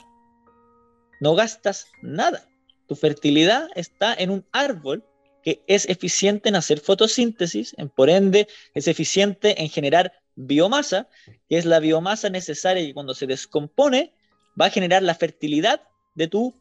[1.19, 2.47] No gastas nada.
[2.87, 5.03] Tu fertilidad está en un árbol
[5.43, 11.09] que es eficiente en hacer fotosíntesis, en, por ende es eficiente en generar biomasa,
[11.49, 14.13] que es la biomasa necesaria que cuando se descompone
[14.59, 15.81] va a generar la fertilidad
[16.15, 16.55] de tu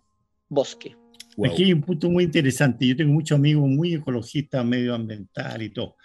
[0.48, 0.96] bosque.
[1.44, 2.86] Aquí hay un punto muy interesante.
[2.86, 5.96] Yo tengo muchos amigos muy ecologistas, medioambiental y todo.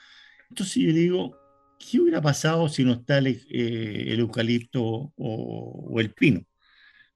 [0.50, 1.38] Entonces yo digo,
[1.80, 6.44] ¿qué hubiera pasado si no está el, eh, eucalipto o, o, el pino?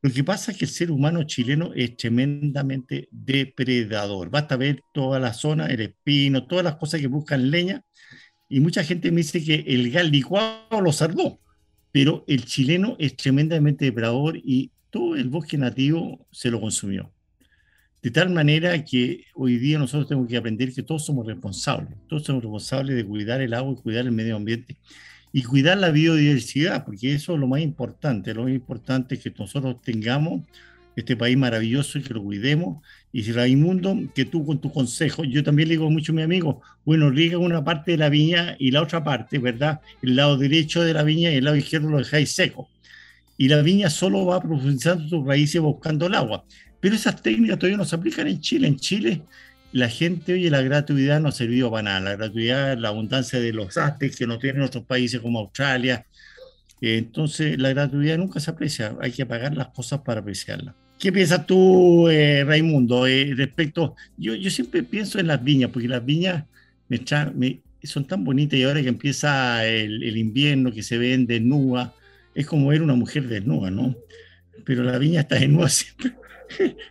[0.02, 4.30] Lo que pasa es que el ser humano chileno es tremendamente depredador.
[4.30, 7.84] Basta ver toda la zona, el espino, todas las cosas que buscan leña,
[8.48, 11.40] y mucha gente me dice que el gal licuado lo salvó,
[11.92, 17.12] pero el chileno es tremendamente depredador y todo el bosque nativo se lo consumió.
[18.02, 22.24] De tal manera que hoy día nosotros tenemos que aprender que todos somos responsables, todos
[22.24, 24.78] somos responsables de cuidar el agua y cuidar el medio ambiente
[25.34, 28.34] y cuidar la biodiversidad, porque eso es lo más importante.
[28.34, 30.44] Lo más importante es que nosotros tengamos
[30.96, 32.84] este país maravilloso y que lo cuidemos.
[33.12, 36.22] Y si Raimundo, que tú con tu consejo, yo también le digo mucho a mi
[36.22, 39.82] amigo, bueno, riega una parte de la viña y la otra parte, ¿verdad?
[40.02, 42.70] El lado derecho de la viña y el lado izquierdo lo dejáis seco.
[43.38, 46.46] Y la viña solo va profundizando sus raíces buscando el agua.
[46.80, 48.68] Pero esas técnicas todavía no se aplican en Chile.
[48.68, 49.22] En Chile
[49.72, 52.00] la gente, oye, la gratuidad no ha servido para nada.
[52.00, 56.06] La gratuidad, la abundancia de los astes que no tienen otros países como Australia.
[56.80, 58.96] Entonces, la gratuidad nunca se aprecia.
[59.02, 60.76] Hay que pagar las cosas para apreciarlas.
[61.00, 63.96] ¿Qué piensas tú, eh, Raimundo, eh, respecto?
[64.18, 66.46] Yo, yo siempre pienso en las viñas, porque las viñas
[66.88, 71.92] me, son tan bonitas y ahora que empieza el, el invierno, que se ven desnudas,
[72.34, 73.96] es como ver una mujer desnuda, ¿no?
[74.64, 76.14] Pero la viña está desnuda siempre.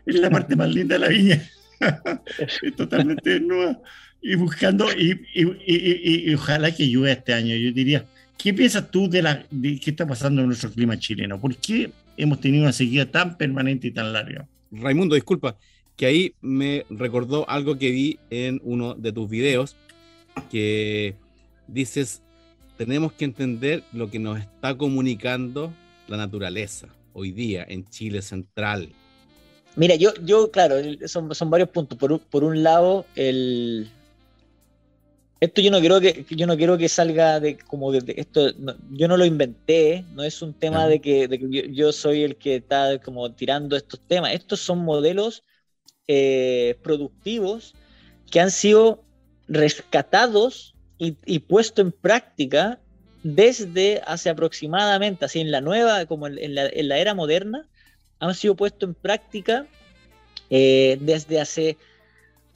[0.06, 1.42] es la parte más linda de la viña.
[2.76, 3.80] totalmente desnuda.
[4.22, 7.54] Y buscando, y, y, y, ojalá que llueva este año.
[7.56, 8.06] Yo diría,
[8.38, 11.38] ¿qué piensas tú de, la, de qué está pasando en nuestro clima chileno?
[11.38, 14.48] ¿Por qué hemos tenido una sequía tan permanente y tan larga?
[14.70, 15.57] Raimundo, disculpa,
[15.96, 19.77] que ahí me recordó algo que vi en uno de tus videos,
[20.50, 21.16] que
[21.68, 22.22] dices,
[22.77, 25.72] tenemos que entender lo que nos está comunicando
[26.09, 28.90] la naturaleza hoy día en Chile Central.
[29.77, 31.98] Mira, yo, yo claro, son, son varios puntos.
[31.98, 33.88] Por, por un lado, el,
[35.44, 38.52] esto yo no quiero que yo no quiero que salga de como de, esto
[38.90, 42.37] yo no lo inventé no es un tema de que, de que yo, soy el
[42.37, 44.33] que está como tirando estos temas.
[44.33, 45.42] Estos son modelos
[46.09, 47.74] eh, productivos
[48.30, 49.04] que han sido
[49.48, 52.80] rescatados y, y puestos en práctica
[53.22, 57.66] desde hace aproximadamente así en la nueva como en, la, en la, era moderna
[58.18, 59.66] han sido puestos en práctica
[60.50, 61.76] eh, desde hace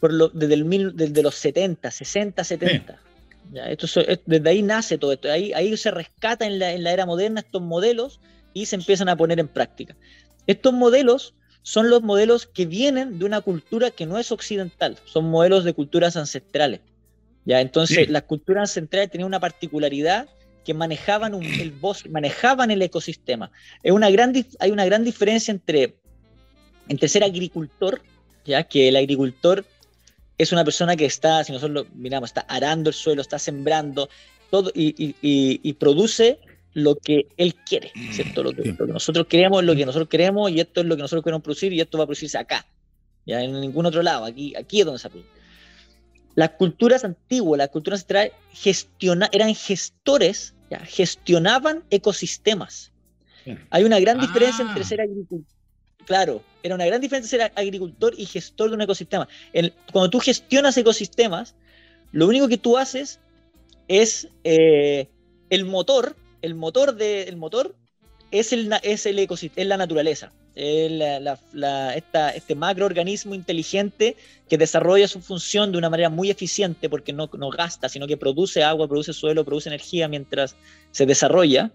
[0.00, 3.00] por lo, desde, el desde los 70, 60, 70.
[3.68, 3.87] esto
[4.26, 7.40] desde ahí nace todo esto, ahí, ahí se rescata en la, en la era moderna
[7.40, 8.20] estos modelos
[8.52, 9.96] y se empiezan a poner en práctica.
[10.46, 15.28] Estos modelos son los modelos que vienen de una cultura que no es occidental, son
[15.30, 16.80] modelos de culturas ancestrales.
[17.44, 17.61] ¿ya?
[17.61, 20.28] Entonces, las culturas ancestrales tenían una particularidad
[20.64, 23.50] que manejaban el bosque, manejaban el ecosistema.
[23.82, 25.94] Es una gran, hay una gran diferencia entre,
[26.88, 28.02] entre ser agricultor,
[28.44, 29.64] ya que el agricultor
[30.38, 34.09] es una persona que está, si nosotros lo miramos, está arando el suelo, está sembrando
[34.51, 36.38] todo y, produce
[36.74, 38.44] lo que él quiere, ¿cierto?
[38.44, 41.42] Lo que, nosotros queremos, lo que nosotros queremos y esto es lo que nosotros queremos
[41.42, 42.66] producir y esto va a producirse acá,
[43.27, 45.31] ya en ningún otro lado, aquí, aquí es donde se produce.
[46.37, 50.79] Las culturas antiguas, las culturas ancestrales gestiona, eran gestores, ¿ya?
[50.79, 52.92] gestionaban ecosistemas.
[53.70, 54.87] Hay una gran diferencia entre ah.
[54.87, 55.58] ser agricultor
[56.09, 59.29] Claro, era una gran diferencia ser agricultor y gestor de un ecosistema.
[59.92, 61.55] cuando tú gestionas ecosistemas,
[62.12, 63.21] lo único que tú haces
[63.88, 65.07] es eh,
[65.51, 67.75] el motor, el motor del motor
[68.31, 70.33] es el, es el ecosistema, es la naturaleza.
[70.55, 74.16] este macroorganismo inteligente
[74.49, 78.16] que desarrolla su función de una manera muy eficiente porque no, no gasta, sino que
[78.16, 80.57] produce agua, produce suelo, produce energía mientras
[80.90, 81.71] se desarrolla.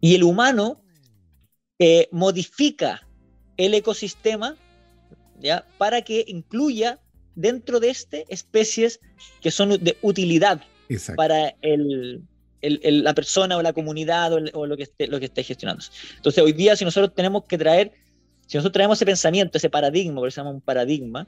[0.00, 0.80] Y el humano
[1.86, 3.06] eh, modifica
[3.58, 4.56] el ecosistema
[5.38, 5.66] ¿ya?
[5.76, 6.98] para que incluya
[7.34, 9.00] dentro de este especies
[9.42, 10.62] que son de utilidad
[11.14, 12.22] para el,
[12.62, 15.84] la persona o la comunidad o, lo, que esté, lo que esté gestionando.
[16.16, 17.92] Entonces, hoy día, si nosotros tenemos que traer,
[18.46, 21.26] si nosotros traemos ese pensamiento, ese paradigma, por eso se llama un paradigma,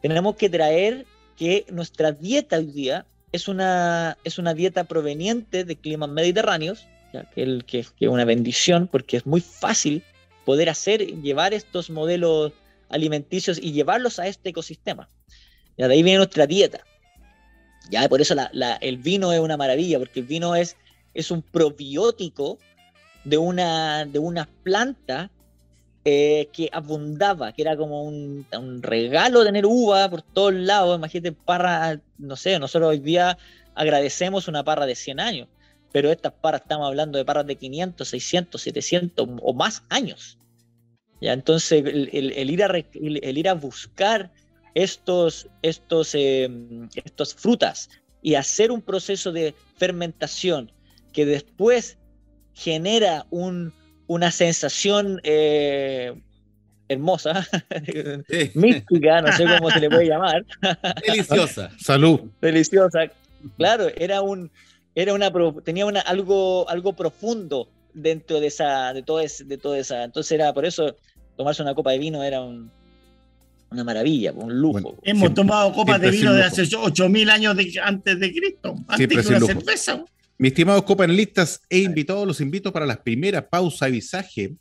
[0.00, 1.06] tenemos que traer
[1.36, 7.62] que nuestra dieta hoy día es una, es una dieta proveniente de climas mediterráneos, que,
[7.66, 10.02] que, es una bendición porque es muy fácil
[10.44, 12.52] poder hacer, llevar estos modelos
[12.88, 15.08] alimenticios y llevarlos a este ecosistema.
[15.76, 16.80] de ahí viene nuestra dieta.
[17.90, 18.34] Ya por eso
[18.80, 20.76] el vino es una maravilla, porque el vino es,
[21.14, 22.58] es un probiótico
[23.24, 25.30] de una, de una planta
[26.04, 30.98] eh, que abundaba, que era como un, un, regalo tener uva por todos lados.
[30.98, 33.38] Imagínate, parra, no sé, nosotros hoy día
[33.74, 35.48] agradecemos una parra de 100 años
[35.92, 40.38] pero estas parras estamos hablando de parras de 500, 600, 700 o más años.
[41.20, 41.32] ¿ya?
[41.32, 44.30] Entonces, el, ir, a, el, ir a buscar
[44.74, 47.90] estos, estos, em, estos frutas
[48.22, 50.70] y hacer un proceso de fermentación
[51.12, 51.98] que después
[52.54, 53.72] genera un,
[54.06, 56.14] una sensación eh,
[56.88, 57.46] hermosa,
[58.54, 60.44] mística, no sé cómo se le puede llamar.
[61.06, 61.70] Deliciosa.
[61.78, 62.20] Salud.
[62.40, 63.10] Deliciosa.
[63.56, 64.50] Claro, era un,
[64.94, 65.32] era una
[65.64, 70.04] tenía una, algo, algo profundo dentro de esa, de todo, de todo esa.
[70.04, 70.96] Entonces era por eso
[71.36, 72.70] tomarse una copa de vino era un
[73.70, 74.96] una maravilla, un lujo.
[75.02, 79.40] hemos tomado copas de vino de hace 8000 años antes de Cristo, antes de la
[79.40, 80.04] cerveza.
[80.38, 84.52] Mis estimados copanelistas e invitados, los invito para la primera pausa de visaje.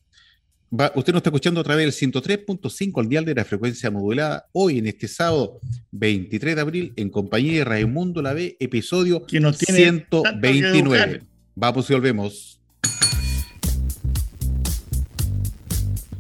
[0.72, 4.80] Usted nos está escuchando a través del 103.5 al dial de la frecuencia modulada, hoy
[4.80, 5.60] en este sábado
[5.92, 11.22] 23 de abril, en compañía de Raimundo La B, episodio 129.
[11.56, 12.60] Vamos y volvemos.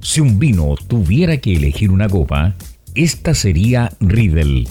[0.01, 2.55] Si un vino tuviera que elegir una copa,
[2.95, 4.67] esta sería Riedel.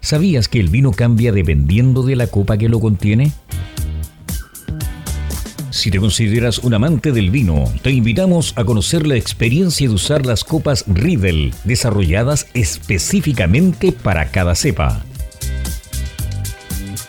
[0.00, 3.32] ¿Sabías que el vino cambia dependiendo de la copa que lo contiene?
[5.74, 10.24] Si te consideras un amante del vino, te invitamos a conocer la experiencia de usar
[10.24, 15.04] las copas Riedel, desarrolladas específicamente para cada cepa.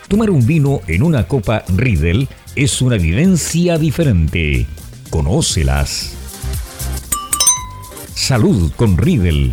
[0.08, 4.66] Tomar un vino en una copa Riedel es una vivencia diferente.
[5.10, 6.16] Conócelas.
[8.16, 9.52] Salud con Riedel.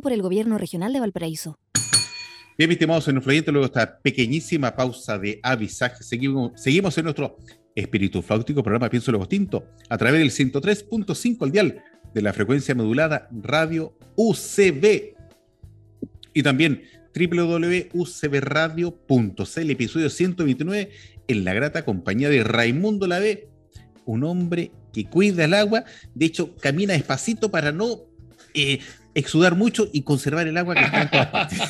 [0.00, 1.58] por el Gobierno Regional de Valparaíso.
[2.58, 7.38] Bien, mis estimados en influyente, luego esta pequeñísima pausa de avisaje, seguimos, seguimos en nuestro
[7.74, 12.74] espíritu flautico programa Pienso Luego Tinto a través del 103.5 al dial de la frecuencia
[12.74, 15.14] modulada Radio UCB
[16.34, 16.82] y también
[17.14, 20.90] www.ucbradio.cl, episodio 129,
[21.28, 23.48] en la grata compañía de Raimundo Lave,
[24.04, 28.00] un hombre que cuida el agua, de hecho camina despacito para no
[28.54, 28.80] eh,
[29.14, 31.60] exudar mucho y conservar el agua que está en todas partes.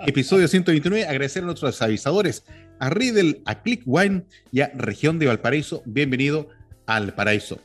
[0.06, 2.44] Episodio 129, agradecer a nuestros avisadores,
[2.78, 5.82] a Riddle, a Click Wine y a Región de Valparaíso.
[5.86, 6.48] Bienvenido
[6.86, 7.60] al Paraíso.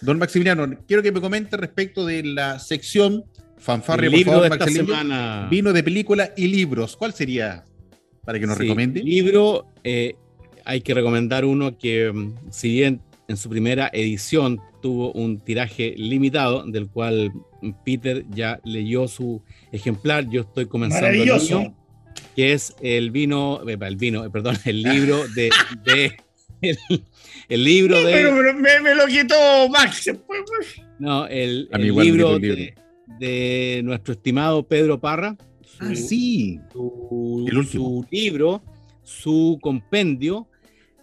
[0.00, 3.24] Don Maximiliano, quiero que me comente respecto de la sección
[3.58, 5.48] fanfarria, por favor, Maximiliano.
[5.48, 6.96] Vino de película y libros.
[6.96, 7.64] ¿Cuál sería
[8.24, 9.02] para que nos recomiende?
[9.02, 10.16] Libro, eh,
[10.64, 15.94] hay que recomendar uno que, mm, si bien en su primera edición tuvo un tiraje
[15.96, 17.32] limitado, del cual
[17.86, 19.40] Peter ya leyó su
[19.72, 20.28] ejemplar.
[20.28, 21.74] Yo estoy comenzando el mío,
[22.36, 25.48] que es el vino, el vino, perdón, el libro de,
[27.48, 28.12] el, libro de.
[28.12, 29.34] Pero, me, lo quitó
[29.70, 30.12] Max.
[30.98, 35.34] No, el, libro, de, nuestro estimado Pedro Parra.
[35.80, 36.60] ah, sí.
[36.74, 38.62] Su, el su libro,
[39.02, 40.46] su compendio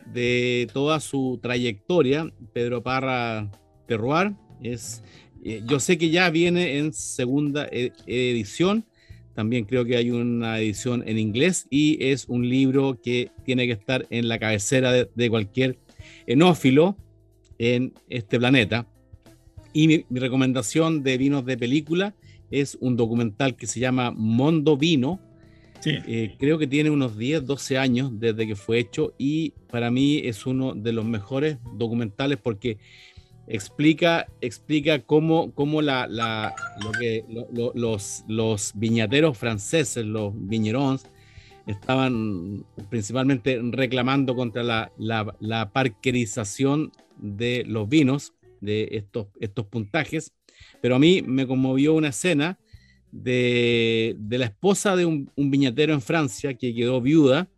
[0.05, 2.31] de toda su trayectoria.
[2.53, 3.49] Pedro Parra
[3.91, 5.04] Terroir es
[5.43, 8.86] eh, yo sé que ya viene en segunda e, edición,
[9.34, 13.73] también creo que hay una edición en inglés y es un libro que tiene que
[13.73, 15.80] estar en la cabecera de, cualquier
[16.27, 16.97] enófilo
[17.58, 18.88] en este planeta.
[19.73, 22.13] Y mi, recomendación de vinos de película
[22.51, 25.19] es un documental que se llama Mondo Vino.
[25.84, 30.21] Eh, creo que tiene unos 10, 12 años desde que fue hecho y para mí
[30.23, 32.77] es uno de los mejores documentales porque
[33.51, 37.25] explica, explica cómo, cómo la, lo que,
[37.75, 41.05] los, los viñateros franceses, los viñerons,
[41.67, 50.33] estaban principalmente reclamando contra la, la, parquerización de los vinos, de estos, estos puntajes.
[50.81, 52.57] Pero a mí me conmovió una escena
[53.11, 57.49] de, de la esposa de un, un, viñatero en Francia que quedó viuda.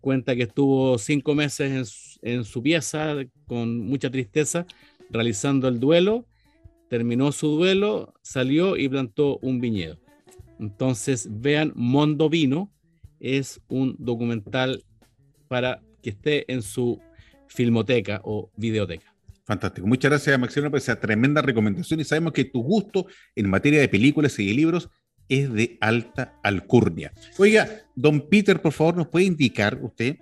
[0.00, 3.14] Cuenta que estuvo cinco meses en, en su pieza
[3.46, 4.66] con mucha tristeza
[5.10, 6.26] realizando el duelo,
[6.88, 9.98] terminó su duelo, salió y plantó un viñedo.
[10.58, 12.72] Entonces, vean, Mondo Vino
[13.18, 14.84] es un documental
[15.48, 17.00] para que esté en su
[17.48, 19.14] filmoteca o videoteca.
[19.44, 19.86] Fantástico.
[19.86, 22.00] Muchas gracias, Maximiliano, por esa tremenda recomendación.
[22.00, 24.88] Y sabemos que tu gusto en materia de películas y de libros
[25.28, 27.12] es de alta alcurnia.
[27.38, 30.18] Oiga, don Peter, por favor, ¿nos puede indicar usted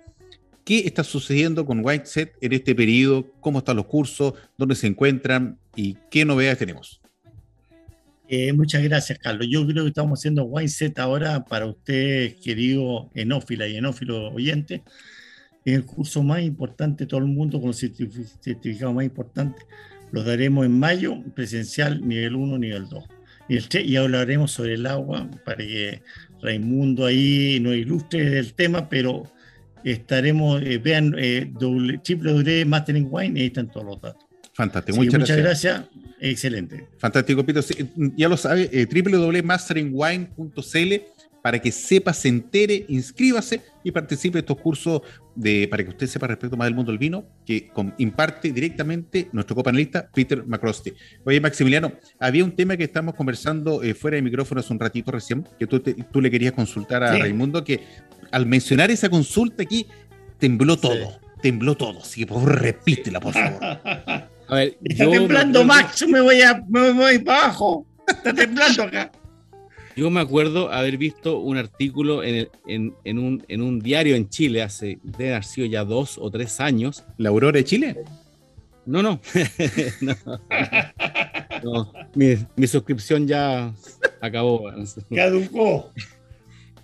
[0.69, 3.25] ¿Qué está sucediendo con Whiteset en este periodo?
[3.39, 4.35] ¿Cómo están los cursos?
[4.55, 5.57] ¿Dónde se encuentran?
[5.75, 7.01] ¿Y qué novedades tenemos?
[8.27, 9.47] Eh, muchas gracias, Carlos.
[9.49, 14.83] Yo creo que estamos haciendo Whiteset ahora para usted, querido enófila y enófilo oyente.
[15.65, 19.65] Es el curso más importante de todo el mundo, con los certificados más importantes.
[20.11, 23.05] Los daremos en mayo, presencial, nivel 1, nivel 2.
[23.49, 26.03] Y, y hablaremos sobre el agua para que
[26.43, 29.23] Raimundo ahí nos ilustre del tema, pero
[29.83, 31.51] estaremos, eh, vean eh,
[33.09, 34.23] Wine y ahí están todos los datos.
[34.53, 35.79] Fantástico, muchas, muchas gracias.
[35.79, 36.05] gracias.
[36.19, 36.87] Excelente.
[36.97, 37.61] Fantástico, Pito.
[37.61, 37.75] Sí,
[38.17, 41.01] Ya lo sabe, eh, www.masteringwine.cl
[41.41, 45.01] para que sepa, se entere, inscríbase y participe de estos cursos
[45.35, 49.29] de, para que usted sepa respecto más del mundo del vino, que con- imparte directamente
[49.31, 50.93] nuestro copanelista Peter McCrosty.
[51.25, 55.11] Oye, Maximiliano, había un tema que estamos conversando eh, fuera de micrófono hace un ratito
[55.11, 57.21] recién, que tú, te- tú le querías consultar a Sí.
[57.21, 57.79] Raimundo, que
[58.31, 59.87] al mencionar esa consulta aquí,
[60.37, 61.99] tembló todo, tembló todo.
[62.01, 63.63] Así que por favor, repítela, por favor.
[63.63, 66.05] A ver, Está yo temblando, Max.
[66.07, 67.85] Me voy, a, me voy para abajo.
[68.07, 69.11] Está temblando acá.
[69.99, 74.15] Yo me acuerdo haber visto un artículo en, el- en- en un, en un diario
[74.15, 77.03] en Chile hace, debe haber sido ya dos o tres años.
[77.17, 77.97] ¿La Aurora de Chile?
[78.85, 79.19] No, no.
[80.01, 80.15] no.
[81.63, 83.73] No, mi, mi suscripción ya
[84.21, 84.71] acabó.
[85.13, 85.91] Caducó.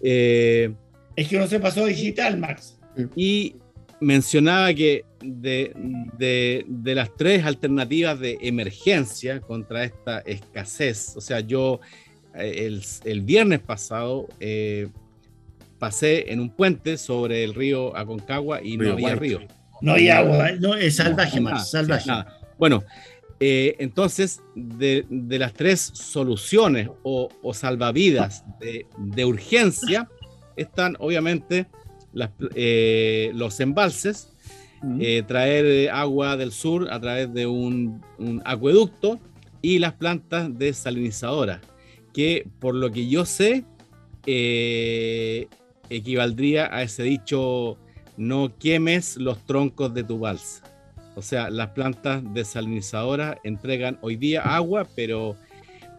[0.01, 0.74] Eh,
[1.16, 2.78] Es que no se pasó digital, Max.
[3.16, 3.55] y
[4.01, 5.72] mencionaba que de,
[6.18, 11.80] de- de las tres alternativas de emergencia contra esta escasez, o sea, yo
[12.38, 14.88] el, el viernes pasado eh,
[15.80, 19.20] pasé en un puente sobre el río Aconcagua y Río no había White.
[19.20, 19.40] río.
[19.82, 20.52] No hay agua.
[20.60, 21.70] No, es salvaje, Max.
[21.72, 22.08] Salvaje.
[22.08, 22.40] nada.
[22.58, 22.84] Bueno,
[23.40, 30.10] eh, entonces, de, de las tres soluciones o, o salvavidas de, de urgencia,
[30.56, 31.66] están obviamente
[32.14, 34.32] las- eh, los embalses,
[35.02, 39.20] eh, traer eh, agua del sur a través de un, un acueducto
[39.62, 41.60] y las plantas desalinizadoras,
[42.16, 43.66] que por lo que yo sé,
[44.26, 45.47] eh,
[45.89, 47.78] equivaldría a ese dicho,
[48.16, 50.63] no quemes los troncos de tu balsa.
[51.18, 55.36] O sea, las plantas desalinizadoras entregan hoy día agua, pero,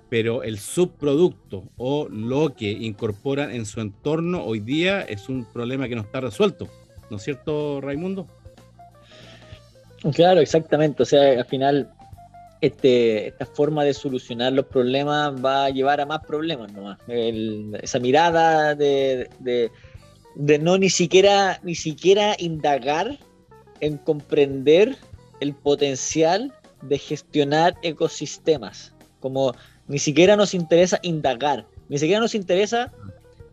[0.08, 5.86] pero el subproducto o lo que incorporan en su entorno hoy día es un problema
[5.86, 6.66] que no está resuelto.
[7.10, 8.26] ¿No es cierto, Raimundo?
[10.14, 11.02] Claro, exactamente.
[11.02, 11.90] O sea, al final,
[12.66, 16.98] este, esta forma de solucionar los problemas va a llevar a más problemas nomás.
[17.08, 19.70] Esa mirada de, de-
[20.34, 23.18] de no ni siquiera, ni siquiera indagar
[23.80, 24.96] en comprender
[25.40, 26.52] el potencial
[26.82, 28.92] de gestionar ecosistemas.
[29.20, 29.54] Como
[29.88, 32.92] ni siquiera nos interesa indagar, ni siquiera nos interesa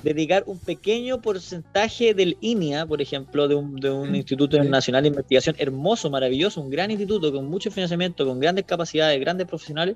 [0.03, 5.09] dedicar un pequeño porcentaje del INIA, por ejemplo, de un, de un Instituto Nacional de
[5.09, 9.95] Investigación hermoso, maravilloso, un gran instituto con mucho financiamiento, con grandes capacidades, grandes profesionales,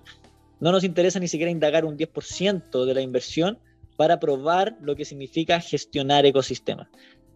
[0.59, 3.59] no nos interesa ni siquiera indagar un 10% de la inversión
[3.97, 6.87] para probar lo que significa gestionar ecosistemas.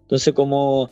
[0.04, 0.92] Entonces, como,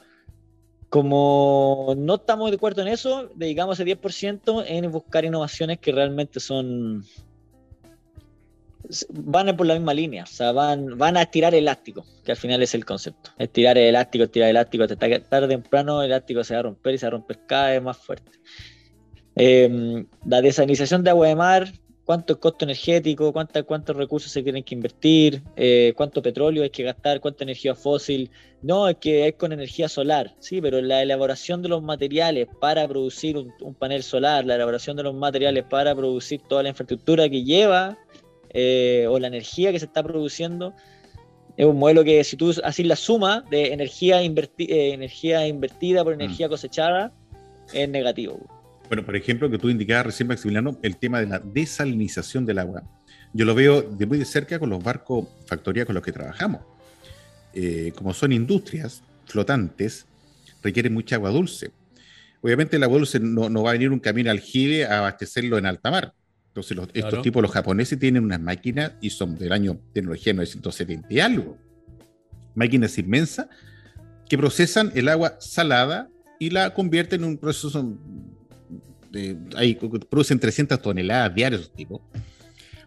[0.89, 6.39] como no estamos de acuerdo en eso, dedicamos ese 10% en buscar innovaciones que realmente
[6.39, 7.05] son
[9.09, 12.61] van por la misma línea, o sea, van, van a estirar elástico, que al final
[12.61, 13.31] es el concepto.
[13.37, 16.63] Estirar el elástico, estirar el elástico, hasta tarde o temprano el elástico se va a
[16.63, 18.31] romper y se va a romper cada vez más fuerte.
[19.35, 21.71] Eh, la desalinización de agua de mar,
[22.05, 26.71] cuánto es costo energético, cuánta, cuántos recursos se tienen que invertir, eh, cuánto petróleo hay
[26.71, 28.31] que gastar, cuánta energía fósil.
[28.63, 32.87] No, es que es con energía solar, sí, pero la elaboración de los materiales para
[32.87, 37.43] producir un panel solar, la elaboración de los materiales para producir toda la infraestructura que
[37.43, 37.97] lleva
[38.53, 40.73] eh, o la energía que se está produciendo,
[41.57, 46.03] es un modelo que si tú haces la suma de energía, inverti eh, energía invertida
[46.03, 47.11] por energía cosechada,
[47.73, 48.39] es negativo.
[48.87, 52.83] Bueno, por ejemplo, que tú indicabas recién, Maximiliano, el tema de la desalinización del agua.
[53.33, 56.61] Yo lo veo de muy de cerca con los barcos factoría con los que trabajamos.
[57.53, 60.05] Eh, como son industrias flotantes,
[60.63, 61.71] requieren mucha agua dulce.
[62.41, 65.57] Obviamente el agua dulce no, no va a venir un camino al Gile a abastecerlo
[65.57, 66.13] en alta mar.
[66.59, 67.07] Entonces los, Claro.
[67.07, 71.57] estos tipos, los japoneses, tienen unas máquinas y son del año tecnología 970 y algo.
[72.55, 73.47] Máquinas inmensas
[74.27, 77.97] que procesan el agua salada y la convierten en un proceso
[79.11, 79.75] de, ahí
[80.09, 82.01] producen 300 toneladas diarias esos tipos.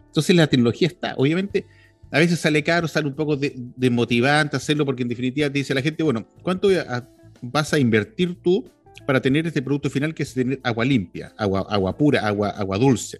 [0.05, 1.65] Entonces la tecnología está, obviamente,
[2.11, 5.73] a veces sale caro, sale un poco de- desmotivante hacerlo porque en definitiva te dice
[5.73, 7.09] la gente, bueno, ¿cuánto a-
[7.41, 8.69] vas a invertir tú
[9.07, 12.77] para tener este producto final que es tener agua limpia, agua, agua pura, agua, agua
[12.77, 13.19] dulce?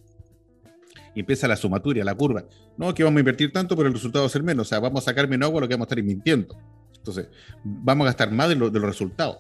[1.16, 2.46] Y empieza la sumatoria, la curva.
[2.78, 4.68] No, que vamos a invertir tanto, pero el resultado va a ser menos.
[4.68, 6.58] O sea, vamos a sacar menos agua lo que vamos a estar invirtiendo.
[6.98, 7.28] Entonces,
[7.64, 9.38] vamos a gastar más de, lo- de los resultados.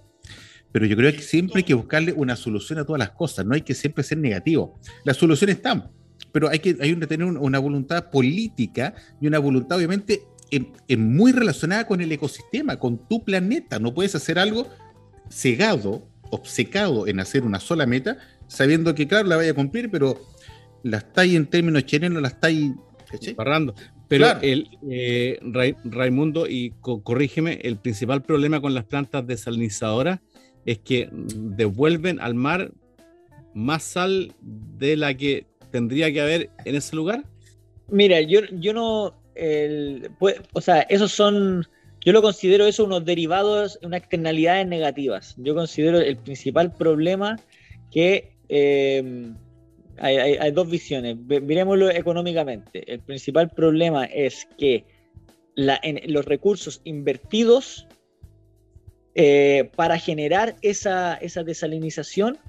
[0.71, 3.53] Pero yo creo que siempre hay que buscarle una solución a todas las cosas, no
[3.53, 4.79] hay que siempre ser negativo.
[5.05, 5.91] Las soluciones están,
[6.31, 11.15] pero hay que, hay tener un- una voluntad política y una voluntad, obviamente, en- en
[11.15, 13.79] muy relacionada con el ecosistema, con tu planeta.
[13.79, 14.67] No puedes hacer algo
[15.29, 18.17] cegado, obcecado en hacer una sola meta,
[18.47, 20.19] sabiendo que, claro, la vaya a cumplir, pero
[20.83, 22.71] la estáis en términos chilenos, la estáis.
[23.35, 23.75] Barrando.
[24.07, 24.39] Pero Claro.
[24.41, 30.19] el eh, Ray- Raimundo, y co- corrígeme, el principal problema con las plantas desalinizadoras
[30.65, 32.71] es que devuelven al mar
[33.53, 37.23] más sal de la que tendría que haber en ese lugar?
[37.87, 39.15] Mira, yo, yo no,
[40.19, 41.67] pues, o sea, esos son,
[42.03, 45.35] yo lo considero eso unos derivados, unas externalidades negativas.
[45.37, 47.39] Yo considero el principal problema
[47.91, 49.33] que eh,
[49.97, 51.17] hay, dos visiones.
[51.17, 52.91] Miremoslo económicamente.
[52.91, 54.85] El principal problema es que
[55.55, 57.87] los recursos invertidos
[59.15, 62.39] eh, para generar esa, desalinización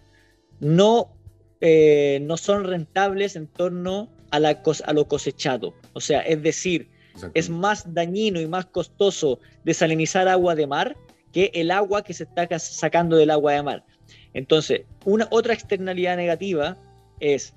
[0.60, 1.14] no,
[1.60, 5.74] eh, no son rentables en torno a, la, a lo cosechado.
[5.92, 6.88] O sea, es decir,
[7.34, 10.96] es más dañino y más costoso desalinizar agua de mar
[11.32, 13.84] que el agua que se está sacando del agua de mar.
[14.32, 16.76] Entonces, una otra externalidad negativa
[17.20, 17.54] es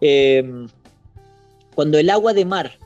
[0.00, 0.68] em,
[1.74, 2.78] cuando el agua de mar,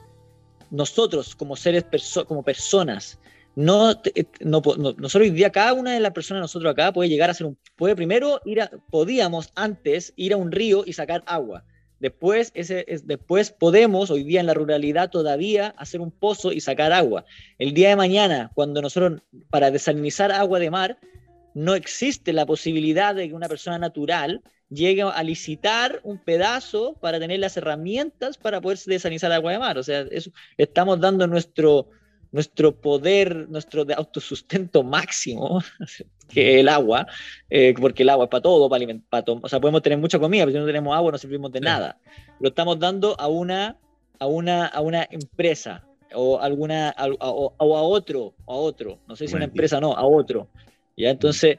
[0.71, 1.85] nosotros como seres,
[2.27, 3.18] como personas,
[3.57, 3.93] no,
[4.41, 7.47] no, nosotros hoy día, cada una de las personas nosotros acá puede llegar a ser
[7.47, 8.61] un, puede primero ir
[8.91, 11.64] podíamos antes ir a un río y sacar agua.
[11.99, 16.61] Después, ese, es, después podemos, hoy día en la ruralidad todavía, hacer un pozo y
[16.61, 17.27] sacar agua.
[17.59, 20.99] El día de mañana, cuando nosotros, para desalinizar agua de mar,
[21.53, 27.18] no existe la posibilidad de que una persona natural llegue a licitar un pedazo para
[27.18, 29.77] tener las herramientas para poder desalinizar agua de mar.
[29.77, 31.89] O sea, eso, estamos dando nuestro,
[32.33, 35.62] nuestro poder, nuestro autosustento máximo,
[36.29, 37.07] que el agua,
[37.51, 40.45] eh, porque el agua es para todo, para alimentar, o sea, podemos tener mucha comida,
[40.45, 41.99] pero si no tenemos agua no servimos de nada.
[42.39, 43.77] Lo estamos dando a una,
[44.21, 49.29] a una, a una empresa o alguna a, o, a otro, a otro, no sé
[49.29, 50.49] si una empresa no, a otro.
[50.97, 51.11] ¿ya?
[51.11, 51.59] Entonces,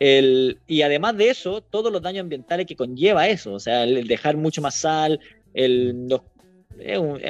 [0.00, 4.08] el, y además de eso, todos los daños ambientales que conlleva eso, o sea, el,
[4.08, 5.20] dejar mucho más sal,
[5.52, 6.08] el,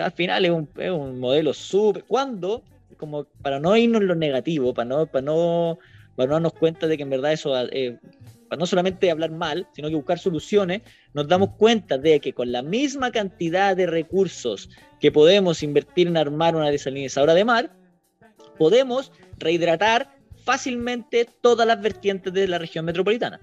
[0.00, 2.04] al final es un, es un modelo súper...
[2.04, 2.62] Cuando,
[2.96, 5.78] como para no irnos en lo negativo, para no, para no,
[6.14, 7.98] para no darnos cuenta de que en verdad eso, eh,
[8.48, 12.52] para no solamente hablar mal, sino que buscar soluciones, nos damos cuenta de que con
[12.52, 17.72] la misma cantidad de recursos que podemos invertir en armar una desalinizadora de mar,
[18.58, 20.19] podemos rehidratar
[20.50, 23.38] fácilmente todas las vertientes de la región metropolitana.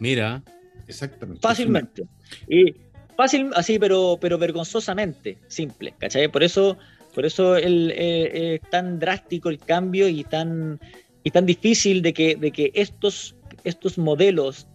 [0.00, 0.42] Mira.
[0.88, 1.40] Exactamente.
[1.40, 2.02] Fácilmente.
[2.48, 2.74] Y
[3.16, 6.26] fácil, así, pero, pero vergonzosamente simple, ¿cachai?
[6.26, 6.76] Por eso,
[7.14, 10.80] por eso el, eh, es tan drástico el cambio y tan,
[11.22, 14.66] y tan difícil de que, de que estos, estos modelos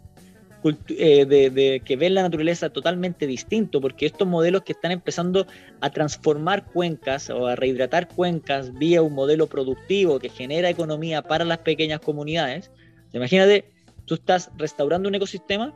[0.90, 5.46] eh, de, que ven la naturaleza totalmente distinto, porque estos modelos que están empezando
[5.82, 11.44] a transformar cuencas o a rehidratar cuencas vía un modelo productivo que genera economía para
[11.44, 12.72] las pequeñas comunidades,
[13.12, 13.66] imagínate,
[14.06, 15.74] tú estás restaurando un ecosistema,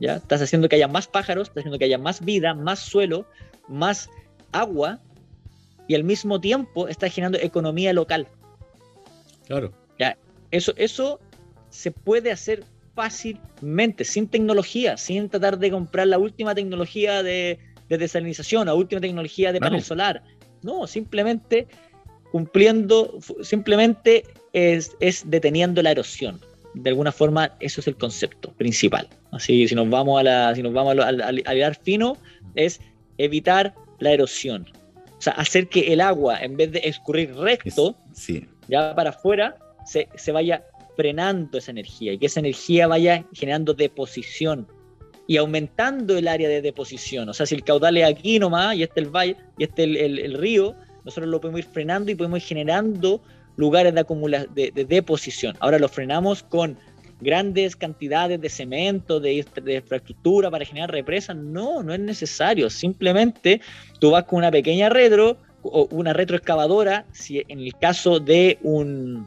[0.00, 0.16] ¿ya?
[0.16, 3.26] estás haciendo que haya más pájaros, estás haciendo que haya más vida, más suelo,
[3.68, 4.10] más
[4.52, 5.00] agua,
[5.88, 8.26] y al mismo tiempo estás generando economía local.
[9.46, 9.72] Claro.
[9.98, 10.18] ¿Ya?
[10.50, 11.20] Eso, eso
[11.70, 12.64] se puede hacer
[12.96, 19.52] fácilmente, sin tecnología, sin tratar de comprar la última tecnología de, desalinización, la última tecnología
[19.52, 20.24] de panel solar.
[20.62, 21.68] No, simplemente
[22.32, 26.40] cumpliendo, simplemente es, deteniendo la erosión.
[26.74, 29.08] De alguna forma, eso es el concepto principal.
[29.30, 32.16] Así, si nos vamos a la, si nos vamos al, al, fino,
[32.54, 32.80] es
[33.18, 34.66] evitar la erosión.
[35.18, 37.96] O sea, hacer que el agua, en vez de escurrir recto,
[38.68, 40.64] ya para afuera, se, se vaya
[40.96, 44.66] frenando esa energía y que esa energía vaya generando deposición
[45.26, 47.28] y aumentando el área de deposición.
[47.28, 50.18] O sea, si el caudal es aquí nomás y este el valle y este el,
[50.18, 50.74] el, río,
[51.04, 53.20] nosotros lo podemos ir frenando y podemos ir generando
[53.56, 55.56] lugares de, acumulación de, deposición.
[55.60, 56.78] Ahora lo frenamos con
[57.20, 61.36] grandes cantidades de cemento, de, de, infraestructura para generar represas.
[61.36, 62.70] No, no es necesario.
[62.70, 63.60] Simplemente
[63.98, 69.26] tú vas con una pequeña retro o una retroexcavadora, si en el caso de un,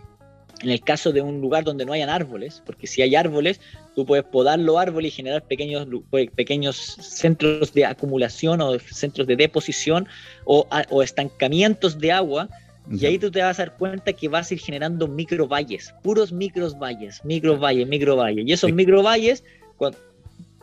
[0.61, 3.61] en el caso de un lugar donde no hayan árboles, porque si hay árboles,
[3.95, 9.27] tú puedes podar los árboles y generar pequeños, pues, pequeños centros de acumulación o centros
[9.27, 10.07] de deposición
[10.45, 10.67] o,
[11.01, 12.49] estancamientos de agua.
[12.91, 16.31] Y ahí tú te vas a dar cuenta que vas a ir generando microvalles, puros
[16.31, 18.47] microvalles, microvalles, microvalles.
[18.47, 19.43] Y esos microvalles,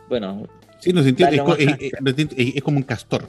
[0.09, 0.47] bueno.
[0.79, 3.27] Sí, no, es, como un castor,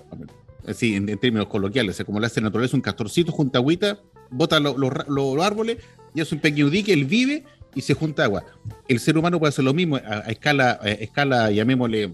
[0.67, 4.01] así en, términos coloquiales, como le hace naturaleza un castorcito junto a agüita,
[4.31, 5.79] bota los árboles
[6.15, 7.45] y es un pequeño dique, él vive
[7.75, 8.45] y se junta agua.
[8.89, 12.13] El ser humano puede hacer lo mismo a, escala, a escala, llamémosle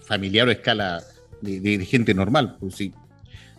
[0.00, 1.02] familiar o a escala
[1.40, 2.56] de, gente normal.
[2.58, 2.92] Pues si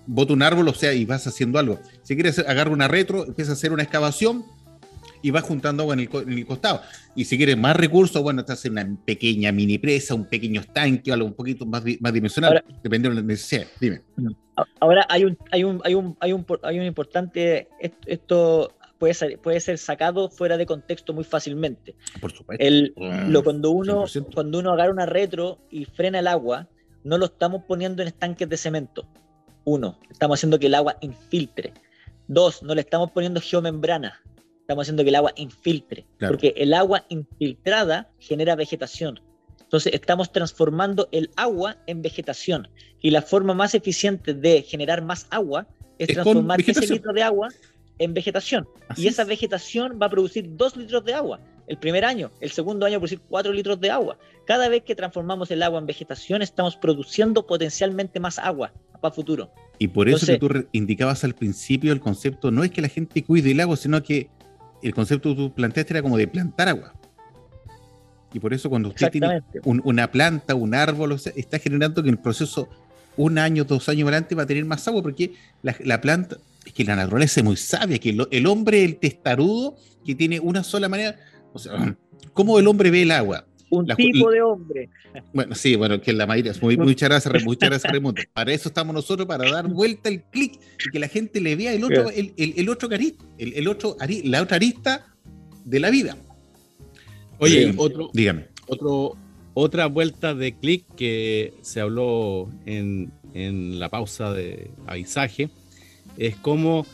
[0.05, 1.80] bota un árbol, o sea, y vas haciendo algo.
[2.03, 4.45] Si quieres agarrar una retro, empieza a hacer una excavación
[5.21, 6.82] y vas juntando agua en el, costado.
[7.15, 11.11] Y si quieres más recursos, bueno, te hace una pequeña mini presa, un pequeño estanque,
[11.11, 13.67] algo un poquito más, más dimensional, dependiendo de la necesidad.
[13.80, 14.01] Dime.
[14.80, 17.67] Ahora hay un, hay un, hay un, hay un, hay un importante,
[18.05, 21.95] esto puede ser, puede ser sacado fuera de contexto muy fácilmente.
[22.20, 22.64] Por supuesto.
[22.64, 24.34] El, Ah, lo, cuando, uno, 100%.
[24.34, 26.68] cuando uno agarra una retro y frena el agua,
[27.04, 29.08] no lo estamos poniendo en estanques de cemento.
[29.64, 31.74] Uno, estamos haciendo que el agua infiltre.
[32.28, 34.22] Dos, no le estamos poniendo geomembrana.
[34.62, 36.06] Estamos haciendo que el agua infiltre.
[36.18, 36.34] Claro.
[36.34, 39.22] Porque el agua infiltrada genera vegetación.
[39.62, 42.70] Entonces estamos transformando el agua en vegetación.
[43.02, 45.68] Y la forma más eficiente de generar más agua
[46.00, 47.50] es Es transformar ese litro de agua
[48.00, 48.68] en vegetación.
[48.88, 49.28] Así y esa es.
[49.28, 52.98] vegetación va a producir dos litros de agua el primer año, el segundo año va
[52.98, 54.18] a producir cuatro litros de agua.
[54.45, 58.72] Cada vez que transformamos el agua en vegetación, estamos produciendo potencialmente más agua
[59.02, 59.52] para futuro.
[59.78, 62.88] Y por eso Entonces- que tú indicabas al principio, el concepto no es que la
[62.88, 64.30] gente cuide el agua, sino que
[64.82, 66.93] el concepto que tú planteaste era como de plantar agua.
[68.34, 72.02] Y por eso cuando usted tiene un- una planta, un árbol, o sea, está generando
[72.04, 72.70] que en el proceso
[73.16, 75.34] un año, dos años adelante va a tener más agua, porque
[75.64, 76.38] la, la planta,
[76.68, 80.39] es que la naturaleza es muy sabia, que lo- el hombre, el testarudo, que tiene
[80.39, 81.15] una sola manera,
[81.53, 81.74] o sea,
[82.34, 83.45] ¿cómo el hombre ve el agua?
[83.70, 84.89] Un la- tipo de hombre.
[85.34, 86.53] Bueno, sí, bueno, que la mayoría.
[86.61, 88.22] Muy, muchas gracias, Ra- muchas gracias, Raimundo.
[88.34, 90.53] Para eso estamos nosotros, para dar vuelta el clic
[90.86, 93.68] y que la gente le vea el otro, el, el, el otro cari- el, el
[93.68, 95.05] otro la otra arista
[95.65, 96.15] de la vida.
[97.39, 98.47] Oye, Eh, otro, Dígame.
[98.68, 99.15] otro,
[99.53, 105.49] otra vuelta de clic que se habló en, en la pausa de avisaje
[106.18, 106.86] es cómo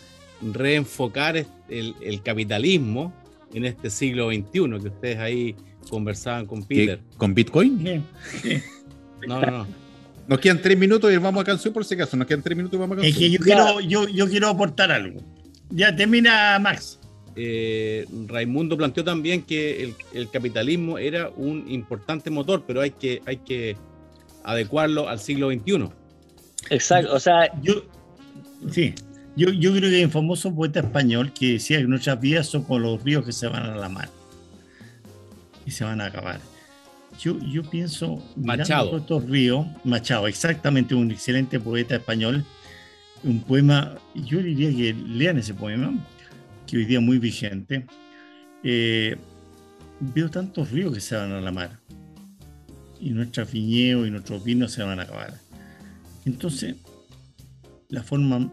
[0.41, 3.13] reenfocar el, el capitalismo
[3.53, 4.43] en este siglo XXI,
[4.81, 5.55] que ustedes ahí
[5.89, 6.99] conversaban con Peter.
[7.17, 7.83] ¿Con Bitcoin?
[7.83, 8.03] Bien.
[9.27, 9.67] No, no, no.
[10.27, 12.15] Nos quedan tres minutos y vamos a canción por si acaso.
[12.17, 13.19] Nos quedan tres minutos y vamos a Es canción.
[13.23, 15.21] que yo quiero, yo, yo quiero aportar algo.
[15.69, 16.99] Ya termina Max.
[17.35, 23.21] Eh, Raimundo planteó también que el, el capitalismo era un importante motor, pero hay que,
[23.25, 23.75] hay que
[24.43, 25.89] adecuarlo al siglo XXI.
[26.69, 27.13] Exacto.
[27.13, 27.83] O sea, Yo,
[28.69, 28.93] sí,
[29.35, 32.63] yo, yo creo que hay un famoso poeta español que decía que nuestras vidas son
[32.63, 34.09] como los ríos que se van a la mar
[35.65, 36.39] y se van a acabar.
[37.19, 38.97] Yo, yo pienso, mirando Machado.
[38.97, 42.43] estos ríos, Machado, exactamente un excelente poeta español,
[43.23, 45.93] un poema, yo diría que lean ese poema,
[46.67, 47.85] que hoy día es muy vigente.
[48.63, 49.15] Eh,
[49.99, 51.79] veo tantos ríos que se van a la mar
[52.99, 55.33] y nuestros viñedos y nuestros vinos se van a acabar.
[56.25, 56.75] Entonces,
[57.89, 58.49] la forma.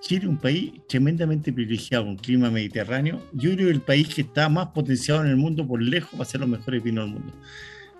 [0.00, 3.22] Chile es un país tremendamente privilegiado, un clima mediterráneo.
[3.32, 6.22] Yo creo que el país que está más potenciado en el mundo por lejos va
[6.22, 7.34] a ser los mejores vinos del mundo.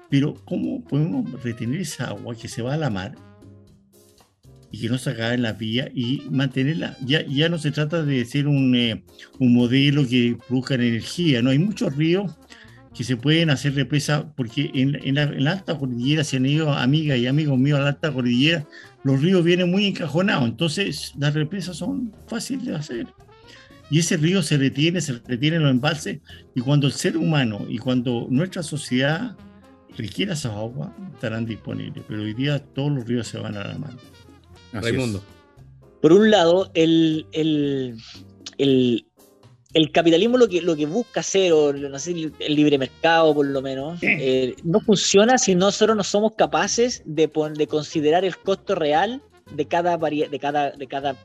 [0.08, 3.14] Pero, ¿cómo podemos retener esa agua que se va a la mar
[4.72, 6.96] y que no se acabe en la vía y mantenerla?
[7.04, 9.04] Ya, ya no se trata de ser un, eh,
[9.38, 11.50] un modelo que produzca energía, ¿no?
[11.50, 12.32] Hay muchos ríos
[12.94, 16.46] que se pueden hacer represas, porque en, en la, en la alta cordillera, si han
[16.46, 18.66] ido amigas y amigos míos a la alta cordillera,
[19.02, 23.06] los ríos vienen muy encajonados, entonces las represas son fáciles de hacer.
[23.90, 26.20] Y ese río se retiene, se retiene en los embalses,
[26.54, 29.36] y cuando el ser humano y cuando nuestra sociedad
[29.96, 32.04] requiera esa agua, estarán disponibles.
[32.06, 33.98] Pero hoy día todos los ríos se van a la mano.
[34.72, 35.18] Así Raimundo.
[35.18, 35.24] es.
[36.00, 37.96] por un lado, el, el,
[38.58, 39.06] el,
[39.72, 43.34] el capitalismo lo que, lo que busca hacer, o no sé, el, el libre mercado
[43.34, 48.36] por lo menos, eh, no funciona si nosotros no somos capaces de, de considerar el
[48.36, 51.16] costo real de cada varia- de cada, de cada,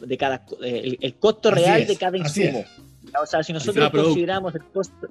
[0.00, 2.64] de cada eh, el, el costo Así real es, de cada insumo.
[3.22, 5.08] O sea, si nosotros consideramos el costo.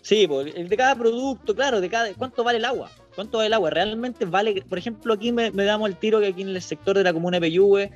[0.00, 2.14] Sí, pues, el de cada producto, claro, de cada.
[2.14, 2.90] ¿Cuánto vale el agua?
[3.14, 3.70] ¿Cuánto vale el agua?
[3.70, 4.62] Realmente vale.
[4.68, 7.12] Por ejemplo, aquí me, me damos el tiro que aquí en el sector de la
[7.12, 7.90] comuna de Peyúgue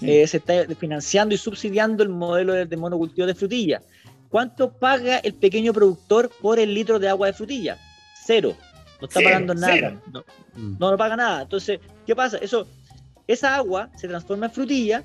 [0.00, 0.10] Sí.
[0.10, 3.82] eh, se está financiando y subsidiando el modelo de, de monocultivo de frutilla.
[4.28, 7.78] ¿Cuánto paga el pequeño productor por el litro de agua de frutilla?
[8.26, 8.56] Cero.
[9.00, 9.72] No está Cero, pagando nada.
[9.74, 10.02] cero.
[10.12, 10.24] No,
[10.56, 10.76] Mm.
[10.78, 11.42] no, no paga nada.
[11.42, 12.38] Entonces, ¿qué pasa?
[12.38, 12.66] Eso,
[13.26, 15.02] esa agua se transforma en frutilla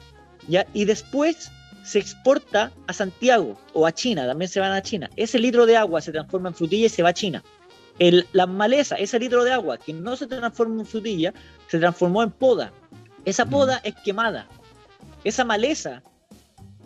[0.48, 0.66] ¿ya?
[0.74, 1.52] y después
[1.84, 5.10] se exporta a Santiago o a China, también se van a China.
[5.16, 7.44] Ese litro de agua se transforma en frutilla y se va a China.
[8.00, 11.34] El, la maleza, ese litro de agua que no se transformó en frutilla,
[11.68, 12.72] se transformó en poda.
[13.26, 14.48] Esa poda es quemada.
[15.24, 16.03] Esa maleza,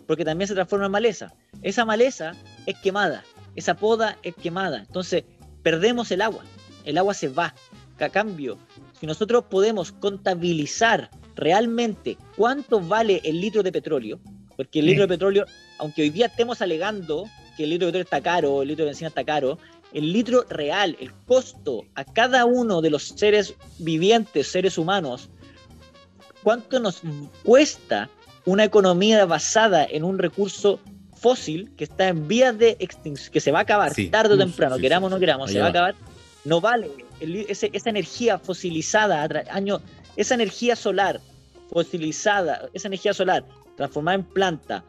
[0.06, 1.32] porque también se transforma en maleza,
[1.62, 2.32] esa maleza
[2.66, 3.24] es quemada.
[3.56, 4.78] Esa poda es quemada.
[4.80, 5.24] Entonces,
[5.62, 6.44] perdemos el agua.
[6.84, 7.54] El agua se va.
[8.00, 8.58] A cambio,
[9.00, 14.18] si nosotros podemos contabilizar realmente cuánto vale el litro de petróleo,
[14.56, 14.90] porque el Sí.
[14.90, 15.46] litro de petróleo,
[15.78, 17.24] aunque hoy día estemos alegando
[17.56, 19.58] que el litro de petróleo está caro, el litro de benzina está caro,
[19.92, 25.30] el litro real, el costo a cada uno de los seres vivientes, seres humanos,
[26.42, 27.00] cuánto nos
[27.44, 28.10] cuesta
[28.46, 30.80] una economía basada en un recurso
[31.16, 34.08] fósil que está en vías de extinción, que se va a acabar Sí.
[34.08, 35.94] tarde o temprano, sí, queramos o sí, no queramos, se va a acabar,
[36.44, 36.90] no vale
[37.20, 39.80] el- ese- esa energía fosilizada, año,
[40.16, 41.20] esa energía solar
[41.72, 43.44] fosilizada, esa energía solar
[43.76, 44.84] transformada en planta,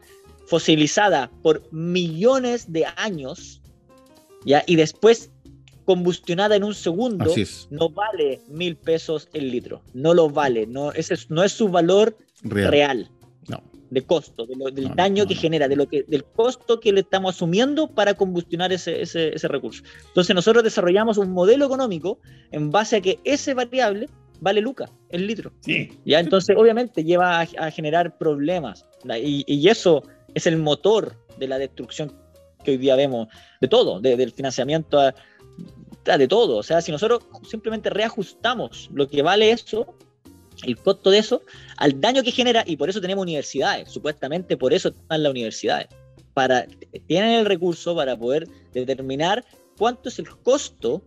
[0.46, 3.60] fosilizada por millones de años,
[4.44, 4.62] ¿ya?
[4.66, 5.30] y después
[5.84, 7.32] combustionada en un segundo,
[7.70, 9.82] no vale mil pesos el litro.
[9.94, 10.66] No lo vale.
[10.66, 13.08] No, ese es, no es su valor Real.
[13.96, 15.40] De costo, de lo- del No, daño no, que no.
[15.40, 19.48] genera, de lo que, del costo que le estamos asumiendo para combustionar ese, ese, ese
[19.48, 19.82] recurso.
[20.08, 22.18] Entonces nosotros desarrollamos un modelo económico
[22.52, 25.50] en base a que ese variable vale Luca, el litro.
[25.60, 25.88] Sí.
[26.04, 26.20] ¿ya?
[26.20, 28.84] Entonces obviamente lleva a, a generar problemas
[29.18, 30.02] y, y eso
[30.34, 32.12] es el motor de la destrucción
[32.62, 33.28] que hoy día vemos
[33.62, 35.14] de todo, de- del financiamiento a-
[36.06, 36.58] a- de todo.
[36.58, 39.94] O sea, si nosotros simplemente reajustamos lo que vale eso,
[40.64, 41.42] el costo de eso,
[41.76, 45.88] al daño que genera, y por eso tenemos universidades, supuestamente por eso están las universidades,
[46.34, 46.66] para,
[47.06, 49.44] tienen el recurso para poder determinar
[49.78, 51.02] cuánto es el costo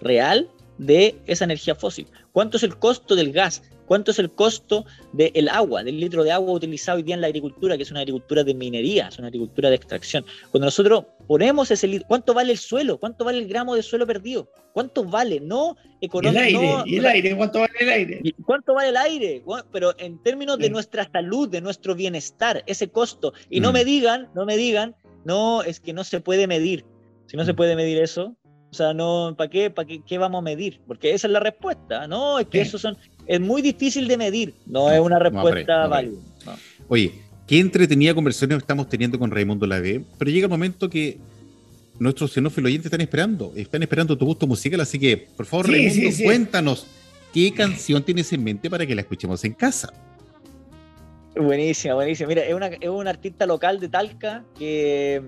[0.00, 0.48] real
[0.78, 5.48] de esa energía fósil, cuánto es el costo del gas, cuánto es el costo del
[5.48, 8.44] agua, del litro de agua utilizado hoy día en la agricultura, que es una agricultura
[8.44, 10.24] de minería, es una agricultura de extracción.
[10.50, 12.98] Cuando nosotros ponemos ese litro, ¿cuánto vale el suelo?
[12.98, 14.48] ¿Cuánto vale el gramo de suelo perdido?
[14.72, 15.40] ¿Cuánto vale?
[15.40, 16.40] No Y el económico.
[16.42, 18.20] aire, no- y el aire, ¿cuánto vale el aire?
[18.22, 19.42] ¿Y ¿Cuánto vale el aire?
[19.72, 20.70] Pero en términos de Sí.
[20.70, 23.32] nuestra salud, de nuestro bienestar, ese costo.
[23.50, 23.74] Y no Mm.
[23.74, 26.84] me digan, no me digan, no, es que no se puede medir.
[27.26, 27.56] Si no se Mm.
[27.56, 28.36] puede medir eso,
[28.74, 30.80] o sea, no, ¿para qué, para qué, qué vamos a medir?
[30.86, 32.08] Porque esa es la respuesta.
[32.08, 32.68] No, es que Sí.
[32.68, 32.96] eso son,
[33.26, 34.54] es muy difícil de medir.
[34.66, 36.18] No es una respuesta no, válida.
[36.44, 36.52] no.
[36.88, 37.12] Oye,
[37.46, 41.18] qué entretenida conversación estamos teniendo con Raimundo Lave, pero llega el momento que
[42.00, 45.72] nuestros xenófilos oyentes están esperando, están esperando tu gusto musical, así que, por favor, Sí,
[45.72, 46.24] Raimundo, sí, sí.
[46.24, 46.86] cuéntanos
[47.32, 49.92] qué canción tienes en mente para que la escuchemos en casa.
[51.36, 52.28] Buenísima, buenísima.
[52.28, 55.20] Mira, es, una, es un artista local de Talca que,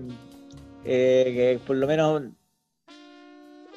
[0.85, 2.23] eh, que por lo menos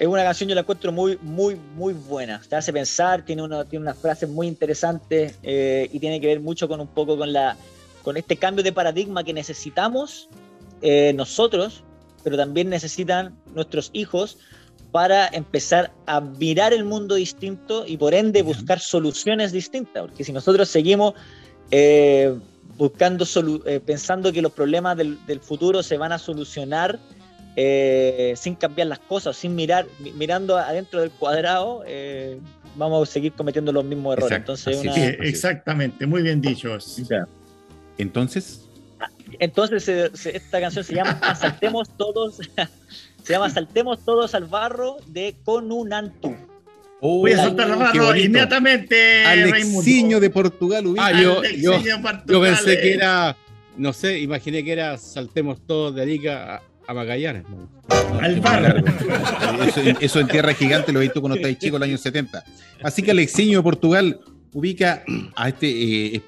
[0.00, 2.40] es una canción yo la encuentro muy, muy, muy buena.
[2.48, 6.40] Te hace pensar, tiene, una, tiene unas frases muy interesantes eh, y tiene que ver
[6.40, 7.54] mucho con un poco con, la,
[8.02, 10.30] con este cambio de paradigma que necesitamos
[10.80, 11.84] eh, nosotros,
[12.24, 14.38] pero también necesitan nuestros hijos
[14.90, 20.04] para empezar a mirar el mundo distinto y por ende buscar soluciones distintas.
[20.04, 21.12] Porque si nosotros seguimos
[21.70, 22.34] eh,
[22.78, 26.98] buscando, solu- eh, pensando que los problemas del, del futuro se van a solucionar
[27.56, 32.38] eh, sin cambiar las cosas, sin mirar, mi- mirando adentro del cuadrado, eh,
[32.76, 34.38] vamos a seguir cometiendo los mismos errores.
[34.38, 36.76] Exacto, Entonces, una- Sí, exactamente, muy bien dicho.
[37.98, 38.66] Entonces,
[39.38, 42.36] Entonces se- se- esta canción se llama Saltemos todos,
[43.24, 46.36] se llama Saltemos todos al barro de Conunantu.
[47.00, 48.26] Voy a Oh, soltar la qué barra bonito.
[48.26, 50.84] inmediatamente, Alexiño de Portugal.
[50.98, 52.94] Ah, yo- Alexiño yo- Portugal, Yo pensé que eh.
[52.94, 53.36] era,
[53.76, 57.44] no sé, imaginé que era saltemos todos de Arica a, Magallanes.
[57.48, 57.68] ¿no?
[58.20, 58.62] Al Qué bar.
[58.62, 58.86] largo.
[59.64, 62.44] Eso, eso en tierra gigante lo veis tú cuando estáis chico en los años 70.
[62.82, 64.20] Así que Alexiño de Portugal
[64.52, 65.04] ubica
[65.36, 66.22] a este eh,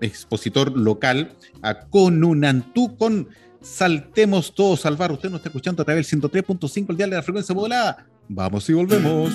[0.00, 1.32] expositor local,
[1.62, 3.28] a Conunantú, con
[3.60, 5.12] Saltemos Todos al Bar.
[5.12, 8.06] Usted nos está escuchando a través del 103.5, el dial de la frecuencia modulada.
[8.28, 9.32] Vamos y volvemos.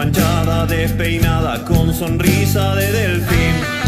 [0.00, 3.79] Manchada, despeinada, con sonrisa de delfín.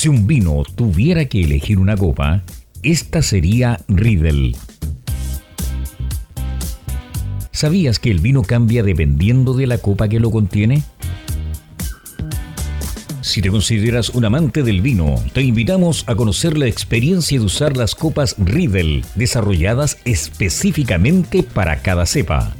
[0.00, 2.42] Si un vino tuviera que elegir una copa,
[2.82, 4.56] esta sería Riedel.
[7.52, 10.84] ¿Sabías que el vino cambia dependiendo de la copa que lo contiene?
[13.20, 17.76] Si te consideras un amante del vino, te invitamos a conocer la experiencia de usar
[17.76, 22.54] las copas Riedel, desarrolladas específicamente para cada cepa.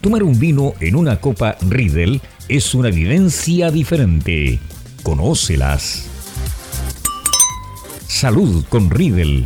[0.00, 4.60] Tomar un vino en una copa Riedel es una vivencia diferente.
[5.04, 6.06] Conócelas.
[8.08, 9.44] Salud con Riedel.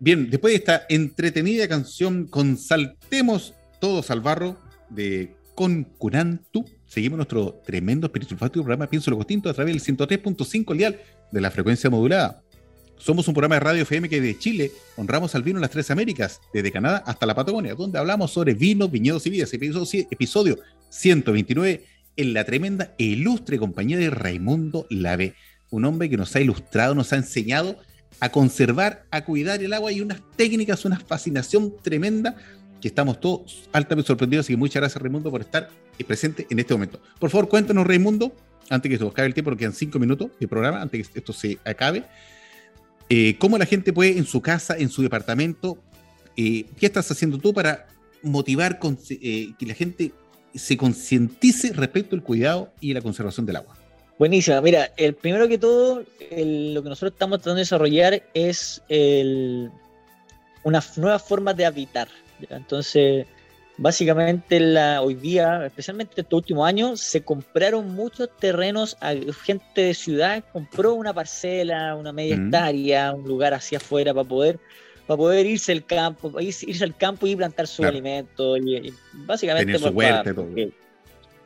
[0.00, 4.56] Bien, después de esta entretenida canción con Saltemos todos al barro
[4.88, 6.64] de Concunantu.
[6.86, 10.98] Seguimos nuestro tremendo espíritu olfativo programa Pienso lo Distinto a través del 103.5 lial
[11.30, 12.42] de la frecuencia modulada.
[12.96, 15.90] Somos un programa de radio FM que de Chile honramos al vino en las tres
[15.90, 19.52] Américas, desde Canadá hasta la Patagonia, donde hablamos sobre vinos, viñedos y vidas.
[19.52, 20.58] Episodio
[20.92, 21.84] 129
[22.16, 25.34] en la tremenda e ilustre compañía de Raimundo Lave,
[25.70, 27.78] un hombre que nos ha ilustrado, nos ha enseñado
[28.20, 32.36] a conservar, a cuidar el agua y unas técnicas, una fascinación tremenda
[32.80, 34.44] que estamos todos altamente sorprendidos.
[34.44, 35.70] Así que muchas gracias, Raimundo, por estar
[36.06, 37.00] presente en este momento.
[37.18, 38.34] Por favor, cuéntanos, Raimundo,
[38.68, 41.20] antes que se nos acabe el tiempo, porque quedan cinco minutos de programa, antes que
[41.20, 42.04] esto se acabe.
[43.08, 45.78] Eh, ¿Cómo la gente puede en su casa, en su departamento,
[46.36, 47.86] eh, qué estás haciendo tú para
[48.22, 50.12] motivar con, eh, que la gente
[50.54, 53.76] se concientice respecto al cuidado y la conservación del agua?
[54.18, 54.60] Buenísima.
[54.60, 58.82] Mira, el primero que todo, el- lo que nosotros estamos tratando de desarrollar es
[60.64, 62.08] unas nuevas formas de habitar.
[62.48, 62.56] ¿ya?
[62.56, 63.26] Entonces,
[63.78, 69.94] básicamente la, hoy día, especialmente estos últimos años, se compraron muchos terrenos, a- gente de
[69.94, 72.46] ciudad compró una parcela, una media Mm.
[72.46, 74.58] hectárea, un lugar hacia afuera para poder
[75.06, 77.92] para poder irse al campo, irse, al campo y plantar su Claro.
[77.92, 80.48] alimento y, y básicamente su huerta todo.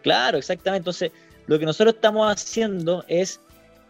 [0.03, 0.79] Claro, exactamente.
[0.79, 1.11] Entonces,
[1.47, 3.41] lo que nosotros estamos haciendo es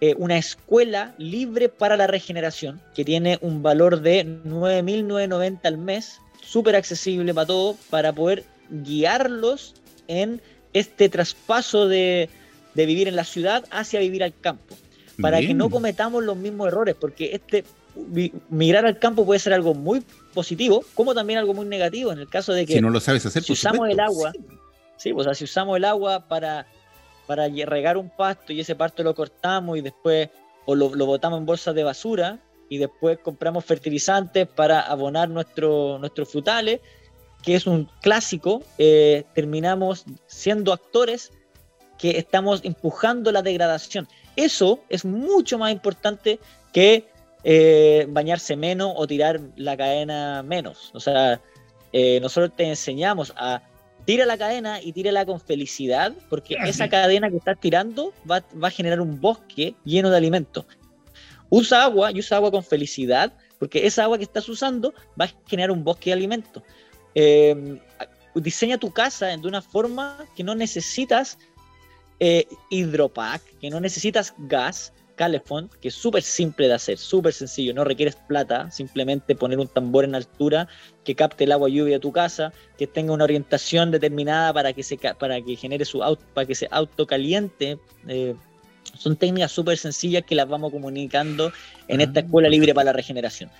[0.01, 6.21] eh, una escuela libre para la regeneración que tiene un valor de 9.990 al mes,
[6.43, 9.75] súper accesible para todos, para poder guiarlos
[10.09, 10.41] en
[10.73, 12.29] este traspaso de,
[12.75, 14.77] de vivir en la ciudad hacia vivir al campo.
[15.21, 17.64] Para que no cometamos los mismos errores, porque este
[18.51, 20.03] migrar al campo puede ser algo muy
[20.35, 23.25] positivo, como también algo muy negativo, en el caso de que Si no lo sabes
[23.27, 24.33] hacer, si por usamos el agua,
[24.97, 26.67] sí, pues, o sea, si usamos el agua para,
[27.27, 30.29] para regar un pasto y ese pasto lo cortamos y después
[30.67, 35.99] o lo, lo botamos en bolsas de basura y después compramos fertilizantes para abonar nuestro,
[35.99, 36.81] nuestros frutales,
[37.43, 41.31] que es un clásico, eh, terminamos siendo actores
[41.99, 44.09] que estamos empujando la degradación.
[44.35, 46.39] Eso es mucho más importante
[46.73, 47.09] que
[47.49, 50.91] eh, bañarse menos o tirar la cadena menos.
[50.95, 51.41] O sea,
[51.93, 53.63] eh, nosotros te enseñamos a
[54.05, 58.67] tira la cadena y tírala con felicidad, porque esa cadena que estás tirando va, va
[58.67, 60.67] a generar un bosque lleno de alimentos.
[61.49, 65.31] Usa agua y usa agua con felicidad, porque esa agua que estás usando va a
[65.47, 66.65] generar un bosque de alimentos.
[67.15, 67.79] Eh,
[68.35, 71.39] diseña tu casa de una forma que no necesitas
[72.19, 77.75] eh, hidropack, que no necesitas gas, Calefón, que es súper simple de hacer, súper sencillo,
[77.75, 80.69] no requieres plata, simplemente poner un tambor en altura
[81.05, 84.83] que capte el agua lluvia de tu casa, que tenga una orientación determinada para que
[84.83, 87.79] se para que genere su auto, para que se autocaliente.
[88.07, 88.35] eh,
[88.95, 91.53] son técnicas súper sencillas que las vamos comunicando
[91.89, 93.51] en esta Ah, escuela libre para la regeneración.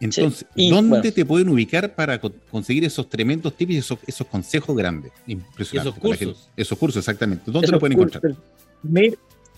[0.00, 1.12] Entonces, Y, ¿dónde bueno.
[1.14, 5.12] te pueden ubicar para co- conseguir esos tremendos tips y esos, esos consejos grandes?
[5.26, 5.76] Impresionante.
[5.76, 6.18] Y esos cursos.
[6.48, 6.52] gente.
[6.62, 7.42] Esos cursos, exactamente.
[7.46, 8.34] ¿Dónde Esos lo pueden encontrar?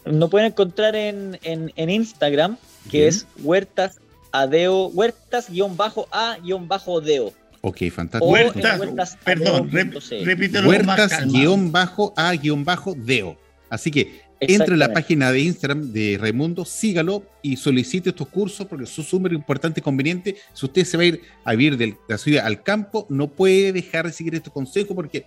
[0.05, 2.57] Nos pueden encontrar en, en, en Instagram,
[2.91, 3.09] que Bien.
[3.09, 3.99] es huertas
[4.33, 7.33] adeo, huertas-a-deo.
[7.61, 8.33] Ok, fantástico.
[8.33, 11.39] Huertas, huertas perdón, rep- repítelo más Huertas calmado.
[11.39, 13.37] guion bajo a guion bajo deo.
[13.71, 18.67] Así que entre en la página de Instagram de Raimundo, sígalo y solicite estos cursos
[18.67, 20.35] porque son súper importantes y convenientes.
[20.53, 23.73] Si usted se va a ir a vivir de la ciudad al campo, no puede
[23.73, 25.27] dejar de seguir estos consejos porque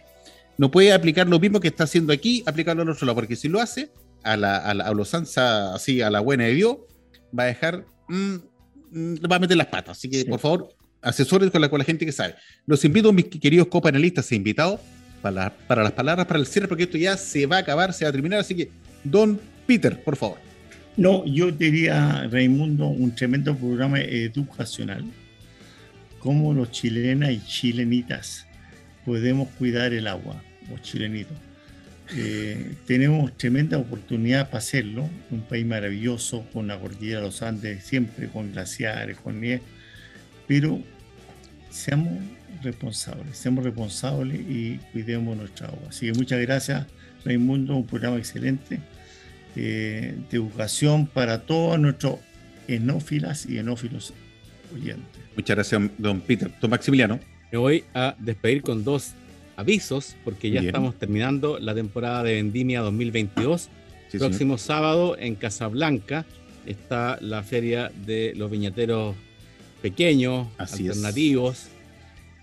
[0.57, 3.47] no puede aplicar lo mismo que está haciendo aquí, aplicarlo al otro lado, porque si
[3.47, 3.89] lo hace
[4.26, 6.78] a la, a la, a los ansa, así a la buena de Dios,
[7.38, 8.36] va a dejar, mm,
[8.91, 9.97] mm, va a meter las patas.
[9.97, 10.26] Así que, Sí.
[10.26, 10.69] por favor,
[11.01, 12.36] asesores con la, con la gente que sabe.
[12.65, 14.80] Los invito, mis queridos copanelistas e invitados,
[15.21, 18.05] para, para las palabras para el cierre, porque esto ya se va a acabar, se
[18.05, 18.39] va a terminar.
[18.39, 18.69] Así que,
[19.03, 20.38] don Peter, por favor.
[20.97, 25.03] No, yo diría, Raimundo, un tremendo programa educacional.
[26.19, 28.45] Cómo los chilenas y chilenitas
[29.03, 31.38] podemos cuidar el agua, los chilenitos.
[32.13, 35.09] Eh, tenemos tremenda oportunidad para hacerlo.
[35.31, 39.61] Un país maravilloso, con la cordillera de los Andes, siempre con glaciares, con nieve.
[40.47, 40.81] Pero
[41.69, 42.19] seamos
[42.61, 45.89] responsables, seamos responsables y cuidemos nuestra agua.
[45.89, 46.85] Así que muchas gracias,
[47.23, 48.79] Raimundo, un programa excelente
[49.55, 52.19] eh, de educación para todos nuestros
[52.67, 54.13] enófilas y enófilos
[54.73, 55.21] oyentes.
[55.35, 56.51] Muchas gracias, don Peter.
[56.61, 57.19] Don Maximiliano.
[57.51, 59.13] Me voy a despedir con dos
[59.55, 60.67] avisos porque ya Bien.
[60.69, 63.61] estamos terminando la temporada de Vendimia 2022.
[63.61, 63.69] Sí,
[64.11, 64.29] señor.
[64.29, 66.25] Próximo sábado en Casablanca
[66.65, 69.15] está la feria de los viñateros
[69.81, 70.89] pequeños, Así es.
[70.91, 71.67] alternativos,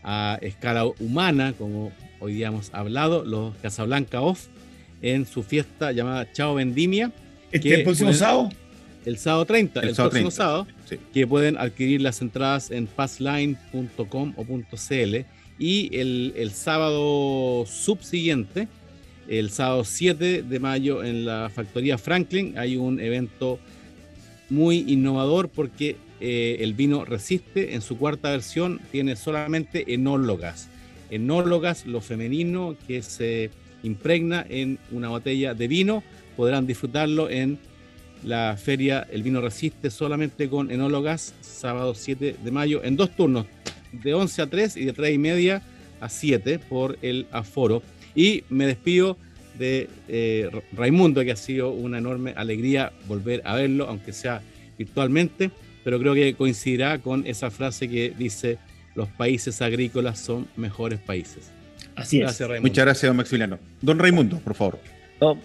[0.05, 4.47] a escala humana, como hoy día hemos hablado, los Casablanca Off,
[5.01, 7.13] en su fiesta llamada Chao Vendimia,
[7.51, 7.75] Este ¿Qué?
[7.75, 8.49] el próximo Pueden- sábado,
[9.05, 10.37] el sábado 30, El el, sábado próximo 30.
[10.45, 10.97] sábado, Sí.
[11.13, 15.25] que pueden adquirir las entradas en passline.com o .cl
[15.63, 18.67] Y el, sábado subsiguiente,
[19.29, 23.61] el sábado 7 de mayo en la factoría Franklin, hay un evento
[24.51, 30.69] muy innovador porque eh, el vino resiste en su cuarta versión, tiene solamente enólogas.
[31.13, 33.51] Enólogas, lo femenino que se
[33.85, 36.03] impregna en una botella de vino,
[36.37, 37.61] podrán disfrutarlo en
[38.25, 43.47] la feria El Vino Resiste solamente con enólogas, sábado 7 de mayo, en dos turnos,
[43.93, 45.63] de 11 a 3 y de 3 y media
[46.01, 47.83] a 7 por el aforo.
[48.15, 49.17] Y me despido
[49.59, 54.43] de eh, Raimundo, que ha sido una enorme alegría volver a verlo, aunque sea
[54.79, 55.51] virtualmente,
[55.85, 58.59] pero creo que coincidirá con esa frase que dice,
[58.95, 61.51] los países agrícolas son mejores países.
[61.95, 62.41] Así es.
[62.61, 63.59] Muchas gracias, don Maximiliano.
[63.81, 64.79] Don Raimundo, por favor.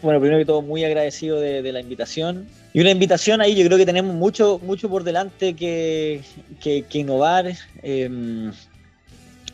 [0.01, 2.47] Bueno, primero que todo, muy agradecido de, la invitación.
[2.73, 6.21] Y una invitación ahí, yo creo que tenemos mucho, mucho por delante que,
[6.59, 7.53] que, innovar.
[7.83, 8.51] Em,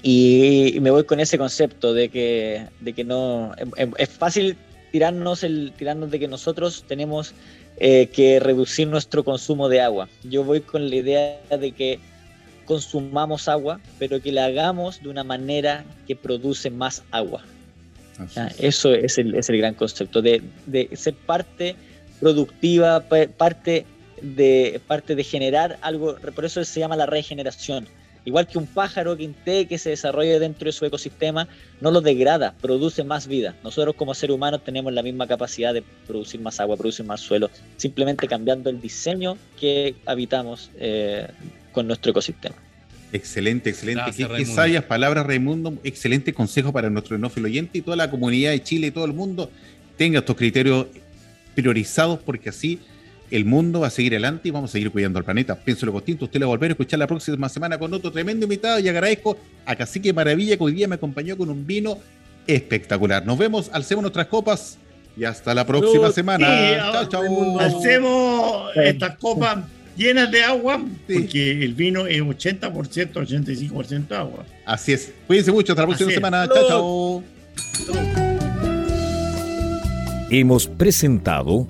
[0.01, 3.53] y, me voy con ese concepto de que, de que no.
[3.57, 4.57] Em, em, es fácil
[4.91, 7.33] tirarnos, el, tirarnos de que nosotros tenemos
[7.77, 10.07] eh, que reducir nuestro consumo de agua.
[10.23, 11.99] Yo voy con la idea de que
[12.65, 17.43] consumamos agua, pero que la hagamos de una manera que produce más agua.
[18.59, 21.75] Eso es el, es el, gran concepto, de, de, ser parte
[22.19, 23.03] productiva,
[23.37, 23.85] parte
[24.21, 27.87] de, parte de generar algo, por eso se llama la regeneración.
[28.25, 31.47] Igual que un pájaro que que se desarrolle dentro de su ecosistema,
[31.81, 33.53] no lo degrada, produce más vida.
[33.63, 37.49] Nosotros como seres humanos tenemos la misma capacidad de producir más agua, producir más suelo,
[37.75, 41.27] simplemente cambiando el diseño que habitamos eh,
[41.73, 42.55] con nuestro ecosistema.
[43.13, 44.11] Excelente, excelente.
[44.11, 45.77] qué, sabias palabras, Raimundo.
[45.83, 49.13] Excelente consejo para nuestro enófilo oyente y toda la comunidad de Chile y todo el
[49.13, 49.51] mundo
[49.97, 50.87] tenga estos criterios
[51.53, 52.79] priorizados porque así
[53.29, 55.55] el mundo va a seguir adelante y vamos a seguir cuidando al planeta.
[55.55, 56.25] Pienso lo distinto.
[56.25, 58.89] Usted lo va a volver a escuchar la próxima semana con otro tremendo invitado y
[58.89, 61.99] agradezco a Cacique Maravilla que hoy día me acompañó con un vino
[62.47, 63.23] espectacular.
[63.27, 64.79] Nos vemos, alcemos nuestras copas
[65.15, 66.47] y hasta la próxima semana.
[66.91, 67.59] chao, chao.
[67.59, 69.59] Alcemos estas copas
[69.95, 74.45] llenas de agua, porque el vino es 80%, 85% agua.
[74.65, 75.11] Así es.
[75.27, 76.47] Cuídense mucho, hasta la próxima semana.
[76.47, 77.23] Chao, chao.
[80.29, 81.67] Hemos presentado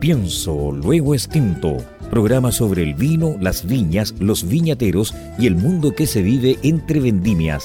[0.00, 1.76] Pienso, luego extinto.
[2.08, 7.00] Programa sobre el vino, las viñas, los viñateros y el mundo que se vive entre
[7.00, 7.64] vendimias.